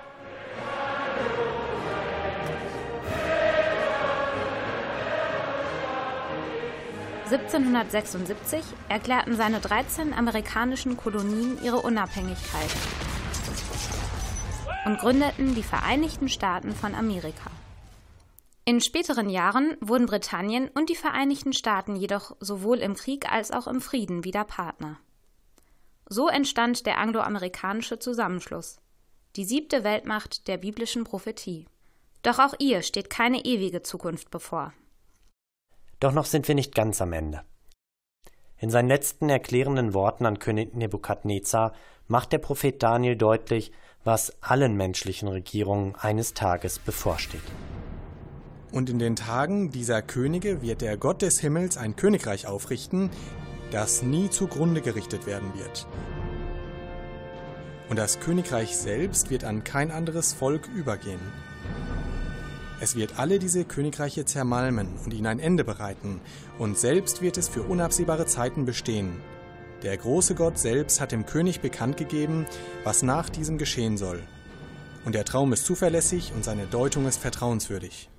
1776 7.27 8.62
erklärten 8.89 9.35
seine 9.35 9.59
13 9.59 10.14
amerikanischen 10.14 10.97
Kolonien 10.97 11.59
ihre 11.61 11.79
Unabhängigkeit 11.79 12.70
und 14.85 14.99
gründeten 15.01 15.57
die 15.57 15.64
Vereinigten 15.64 16.29
Staaten 16.29 16.72
von 16.72 16.95
Amerika. 16.95 17.51
In 18.64 18.81
späteren 18.81 19.29
Jahren 19.29 19.77
wurden 19.81 20.07
Britannien 20.07 20.68
und 20.68 20.89
die 20.89 20.95
Vereinigten 20.95 21.53
Staaten 21.53 21.97
jedoch 21.97 22.37
sowohl 22.39 22.79
im 22.79 22.95
Krieg 22.95 23.29
als 23.29 23.51
auch 23.51 23.66
im 23.66 23.81
Frieden 23.81 24.22
wieder 24.22 24.45
Partner. 24.45 25.01
So 26.09 26.29
entstand 26.29 26.87
der 26.87 26.99
angloamerikanische 26.99 27.99
Zusammenschluss, 27.99 28.79
die 29.35 29.45
siebte 29.45 29.83
Weltmacht 29.83 30.47
der 30.47 30.59
biblischen 30.59 31.03
Prophetie. 31.03 31.66
Doch 32.22 32.39
auch 32.39 32.55
ihr 32.61 32.83
steht 32.83 33.11
keine 33.11 33.45
ewige 33.45 33.83
Zukunft 33.83 34.31
bevor. 34.31 34.72
Doch 36.01 36.12
noch 36.12 36.26
sind 36.26 36.47
wir 36.49 36.55
nicht 36.55 36.74
ganz 36.74 37.01
am 37.01 37.12
Ende. 37.12 37.42
In 38.59 38.70
seinen 38.70 38.88
letzten 38.88 39.28
erklärenden 39.28 39.94
Worten 39.94 40.26
an 40.26 40.38
König 40.38 40.74
Nebukadnezar 40.74 41.72
macht 42.09 42.32
der 42.32 42.38
Prophet 42.38 42.82
Daniel 42.82 43.16
deutlich, 43.16 43.72
was 44.05 44.32
allen 44.40 44.76
menschlichen 44.76 45.28
Regierungen 45.28 45.94
eines 45.97 46.32
Tages 46.32 46.78
bevorsteht. 46.78 47.42
Und 48.72 48.88
in 48.88 48.99
den 48.99 49.16
Tagen 49.16 49.70
dieser 49.70 50.03
Könige 50.03 50.62
wird 50.62 50.80
der 50.80 50.97
Gott 50.97 51.22
des 51.22 51.40
Himmels 51.40 51.76
ein 51.76 51.97
Königreich 51.97 52.47
aufrichten, 52.47 53.11
das 53.70 54.03
nie 54.03 54.30
zugrunde 54.30 54.80
gerichtet 54.80 55.26
werden 55.26 55.53
wird. 55.55 55.86
Und 57.88 57.99
das 57.99 58.20
Königreich 58.20 58.76
selbst 58.76 59.30
wird 59.30 59.44
an 59.44 59.64
kein 59.64 59.90
anderes 59.90 60.32
Volk 60.32 60.68
übergehen. 60.74 61.20
Es 62.81 62.95
wird 62.95 63.18
alle 63.18 63.39
diese 63.39 63.64
Königreiche 63.64 64.27
zermalmen 64.27 64.89
und 65.05 65.14
ihnen 65.14 65.27
ein 65.27 65.39
Ende 65.39 65.64
bereiten, 65.64 66.20
und 66.59 66.79
selbst 66.79 67.22
wird 67.22 67.39
es 67.39 67.49
für 67.49 67.62
unabsehbare 67.62 68.27
Zeiten 68.27 68.66
bestehen. 68.66 69.20
Der 69.83 69.97
große 69.97 70.35
Gott 70.35 70.59
selbst 70.59 71.01
hat 71.01 71.12
dem 71.12 71.27
König 71.27 71.61
bekannt 71.61 71.97
gegeben, 71.97 72.47
was 72.85 73.03
nach 73.03 73.29
diesem 73.29 73.57
geschehen 73.57 73.97
soll. 73.97 74.22
Und 75.05 75.14
der 75.14 75.24
Traum 75.24 75.53
ist 75.53 75.64
zuverlässig 75.64 76.33
und 76.35 76.45
seine 76.45 76.66
Deutung 76.66 77.07
ist 77.07 77.18
vertrauenswürdig. 77.18 78.11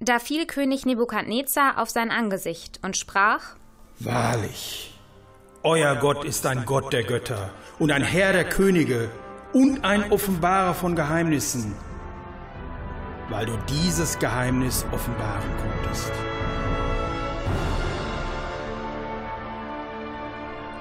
Da 0.00 0.18
fiel 0.18 0.46
König 0.46 0.86
Nebukadnezar 0.86 1.78
auf 1.78 1.90
sein 1.90 2.10
Angesicht 2.10 2.80
und 2.82 2.96
sprach: 2.96 3.56
Wahrlich, 3.98 4.98
euer 5.62 5.96
Gott 5.96 6.24
ist 6.24 6.46
ein 6.46 6.64
Gott 6.64 6.92
der 6.92 7.04
Götter 7.04 7.50
und 7.78 7.90
ein 7.90 8.02
Herr 8.02 8.32
der 8.32 8.44
Könige 8.44 9.10
und 9.52 9.84
ein 9.84 10.10
Offenbarer 10.10 10.74
von 10.74 10.96
Geheimnissen, 10.96 11.74
weil 13.32 13.46
du 13.46 13.56
dieses 13.68 14.18
Geheimnis 14.18 14.84
offenbaren 14.92 15.50
konntest. 15.62 16.12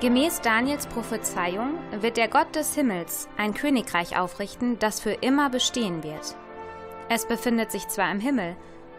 Gemäß 0.01 0.41
Daniels 0.41 0.87
Prophezeiung 0.87 1.75
wird 2.01 2.17
der 2.17 2.27
Gott 2.27 2.55
des 2.55 2.75
Himmels 2.75 3.29
ein 3.37 3.53
Königreich 3.53 4.17
aufrichten, 4.17 4.79
das 4.79 4.99
für 4.99 5.11
immer 5.11 5.49
bestehen 5.49 6.03
wird. 6.03 6.35
Es 7.07 7.25
befindet 7.25 7.71
sich 7.71 7.87
zwar 7.87 8.11
im 8.11 8.19
Himmel, 8.19 8.57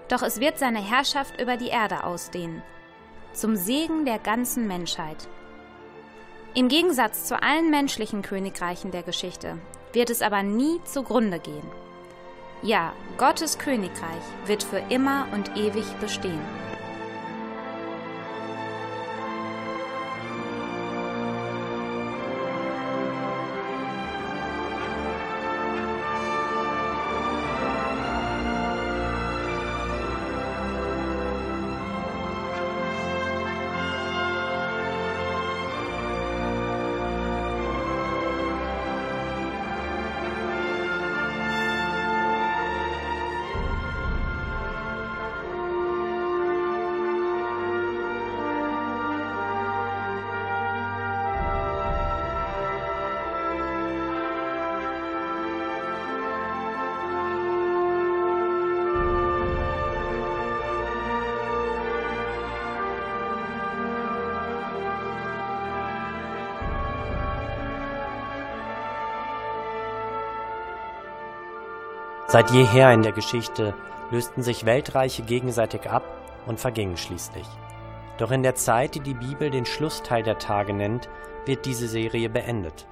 doch 0.08 0.22
es 0.22 0.40
wird 0.40 0.58
seine 0.58 0.80
Herrschaft 0.80 1.40
über 1.40 1.56
die 1.56 1.68
Erde 1.68 2.04
ausdehnen, 2.04 2.62
zum 3.32 3.56
Segen 3.56 4.04
der 4.04 4.18
ganzen 4.18 4.66
Menschheit. 4.66 5.28
Im 6.54 6.68
Gegensatz 6.68 7.26
zu 7.26 7.42
allen 7.42 7.70
menschlichen 7.70 8.22
Königreichen 8.22 8.92
der 8.92 9.02
Geschichte 9.02 9.58
wird 9.92 10.08
es 10.08 10.22
aber 10.22 10.42
nie 10.42 10.80
zugrunde 10.84 11.38
gehen. 11.38 11.81
Ja, 12.64 12.92
Gottes 13.18 13.58
Königreich 13.58 14.22
wird 14.46 14.62
für 14.62 14.78
immer 14.88 15.26
und 15.32 15.56
ewig 15.56 15.84
bestehen. 16.00 16.40
Seit 72.32 72.50
jeher 72.50 72.90
in 72.94 73.02
der 73.02 73.12
Geschichte 73.12 73.74
lösten 74.10 74.42
sich 74.42 74.64
Weltreiche 74.64 75.22
gegenseitig 75.22 75.90
ab 75.90 76.02
und 76.46 76.58
vergingen 76.58 76.96
schließlich. 76.96 77.46
Doch 78.16 78.30
in 78.30 78.42
der 78.42 78.54
Zeit, 78.54 78.94
die 78.94 79.00
die 79.00 79.12
Bibel 79.12 79.50
den 79.50 79.66
Schlussteil 79.66 80.22
der 80.22 80.38
Tage 80.38 80.72
nennt, 80.72 81.10
wird 81.44 81.66
diese 81.66 81.88
Serie 81.88 82.30
beendet. 82.30 82.86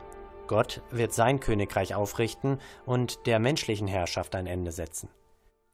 Gott 0.46 0.82
wird 0.90 1.14
sein 1.14 1.40
Königreich 1.40 1.94
aufrichten 1.94 2.58
und 2.84 3.26
der 3.26 3.38
menschlichen 3.38 3.86
Herrschaft 3.86 4.34
ein 4.34 4.46
Ende 4.46 4.72
setzen. 4.72 5.08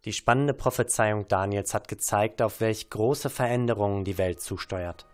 Die 0.05 0.13
spannende 0.13 0.55
Prophezeiung 0.55 1.27
Daniels 1.27 1.75
hat 1.75 1.89
gezeigt, 1.89 2.43
auf 2.43 2.61
welch 2.61 2.89
große 2.89 3.31
Veränderungen 3.31 4.05
die 4.05 4.17
Welt 4.17 4.41
zusteuert. 4.41 5.09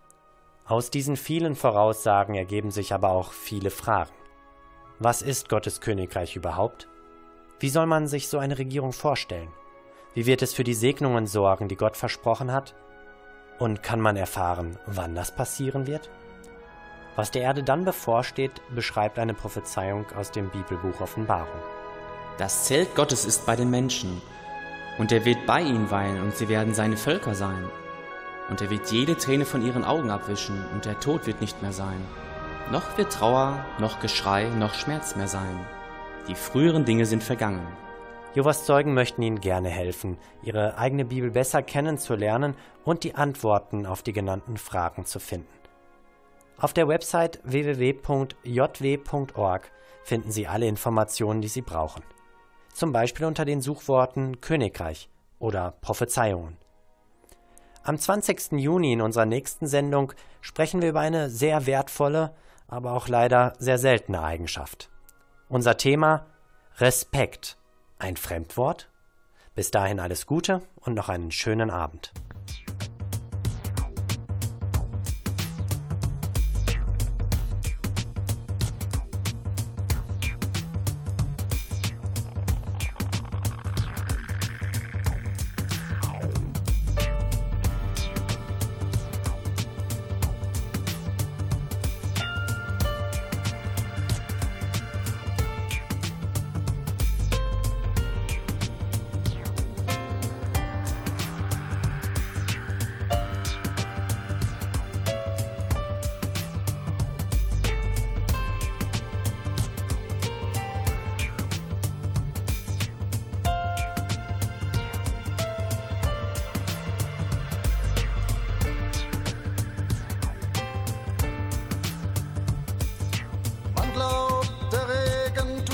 Aus 0.66 0.90
diesen 0.90 1.16
vielen 1.16 1.54
Voraussagen 1.54 2.34
ergeben 2.34 2.70
sich 2.70 2.92
aber 2.92 3.12
auch 3.12 3.32
viele 3.32 3.70
Fragen. 3.70 4.12
Was 4.98 5.22
ist 5.22 5.48
Gottes 5.48 5.80
Königreich 5.80 6.36
überhaupt? 6.36 6.90
Wie 7.62 7.68
soll 7.68 7.86
man 7.86 8.08
sich 8.08 8.26
so 8.26 8.40
eine 8.40 8.58
Regierung 8.58 8.92
vorstellen? 8.92 9.46
Wie 10.14 10.26
wird 10.26 10.42
es 10.42 10.52
für 10.52 10.64
die 10.64 10.74
Segnungen 10.74 11.28
sorgen, 11.28 11.68
die 11.68 11.76
Gott 11.76 11.96
versprochen 11.96 12.50
hat? 12.50 12.74
Und 13.60 13.84
kann 13.84 14.00
man 14.00 14.16
erfahren, 14.16 14.76
wann 14.86 15.14
das 15.14 15.32
passieren 15.32 15.86
wird? 15.86 16.10
Was 17.14 17.30
der 17.30 17.42
Erde 17.42 17.62
dann 17.62 17.84
bevorsteht, 17.84 18.50
beschreibt 18.74 19.16
eine 19.20 19.32
Prophezeiung 19.32 20.06
aus 20.18 20.32
dem 20.32 20.50
Bibelbuch 20.50 21.00
Offenbarung. 21.00 21.60
Das 22.36 22.64
Zelt 22.64 22.96
Gottes 22.96 23.24
ist 23.24 23.46
bei 23.46 23.54
den 23.54 23.70
Menschen, 23.70 24.20
und 24.98 25.12
er 25.12 25.24
wird 25.24 25.46
bei 25.46 25.60
ihnen 25.60 25.88
weilen, 25.88 26.20
und 26.20 26.34
sie 26.34 26.48
werden 26.48 26.74
seine 26.74 26.96
Völker 26.96 27.36
sein. 27.36 27.70
Und 28.50 28.60
er 28.60 28.70
wird 28.70 28.90
jede 28.90 29.16
Träne 29.16 29.44
von 29.44 29.64
ihren 29.64 29.84
Augen 29.84 30.10
abwischen, 30.10 30.66
und 30.72 30.84
der 30.84 30.98
Tod 30.98 31.28
wird 31.28 31.40
nicht 31.40 31.62
mehr 31.62 31.72
sein. 31.72 32.04
Noch 32.72 32.98
wird 32.98 33.12
Trauer, 33.12 33.64
noch 33.78 34.00
Geschrei, 34.00 34.48
noch 34.48 34.74
Schmerz 34.74 35.14
mehr 35.14 35.28
sein. 35.28 35.64
Die 36.28 36.34
früheren 36.36 36.84
Dinge 36.84 37.04
sind 37.04 37.24
vergangen. 37.24 37.66
Jovas 38.34 38.64
Zeugen 38.64 38.94
möchten 38.94 39.22
Ihnen 39.22 39.40
gerne 39.40 39.70
helfen, 39.70 40.18
Ihre 40.42 40.78
eigene 40.78 41.04
Bibel 41.04 41.32
besser 41.32 41.62
kennenzulernen 41.62 42.54
und 42.84 43.02
die 43.02 43.16
Antworten 43.16 43.86
auf 43.86 44.02
die 44.02 44.12
genannten 44.12 44.56
Fragen 44.56 45.04
zu 45.04 45.18
finden. 45.18 45.48
Auf 46.58 46.72
der 46.72 46.86
Website 46.86 47.40
www.jw.org 47.42 48.00
finden 50.04 50.30
Sie 50.30 50.46
alle 50.46 50.68
Informationen, 50.68 51.40
die 51.40 51.48
Sie 51.48 51.62
brauchen. 51.62 52.04
Zum 52.72 52.92
Beispiel 52.92 53.26
unter 53.26 53.44
den 53.44 53.60
Suchworten 53.60 54.40
Königreich 54.40 55.10
oder 55.40 55.74
Prophezeiungen. 55.80 56.56
Am 57.82 57.98
20. 57.98 58.52
Juni 58.52 58.92
in 58.92 59.00
unserer 59.00 59.26
nächsten 59.26 59.66
Sendung 59.66 60.12
sprechen 60.40 60.82
wir 60.82 60.90
über 60.90 61.00
eine 61.00 61.30
sehr 61.30 61.66
wertvolle, 61.66 62.32
aber 62.68 62.92
auch 62.92 63.08
leider 63.08 63.54
sehr 63.58 63.78
seltene 63.78 64.22
Eigenschaft. 64.22 64.88
Unser 65.52 65.76
Thema 65.76 66.24
Respekt. 66.78 67.58
Ein 67.98 68.16
Fremdwort? 68.16 68.88
Bis 69.54 69.70
dahin 69.70 70.00
alles 70.00 70.24
Gute 70.24 70.62
und 70.76 70.94
noch 70.94 71.10
einen 71.10 71.30
schönen 71.30 71.70
Abend. 71.70 72.10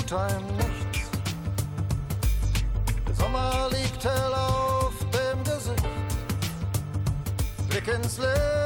tut 0.08 0.18
einem 0.18 0.46
nichts. 0.56 1.10
Der 3.06 3.14
Sommer 3.14 3.68
liegt 3.70 4.04
hell 4.04 4.34
auf 4.34 4.94
dem 5.10 5.44
Gesicht. 5.44 5.88
Blick 7.68 7.88
ins 7.88 8.18
Leben. 8.18 8.57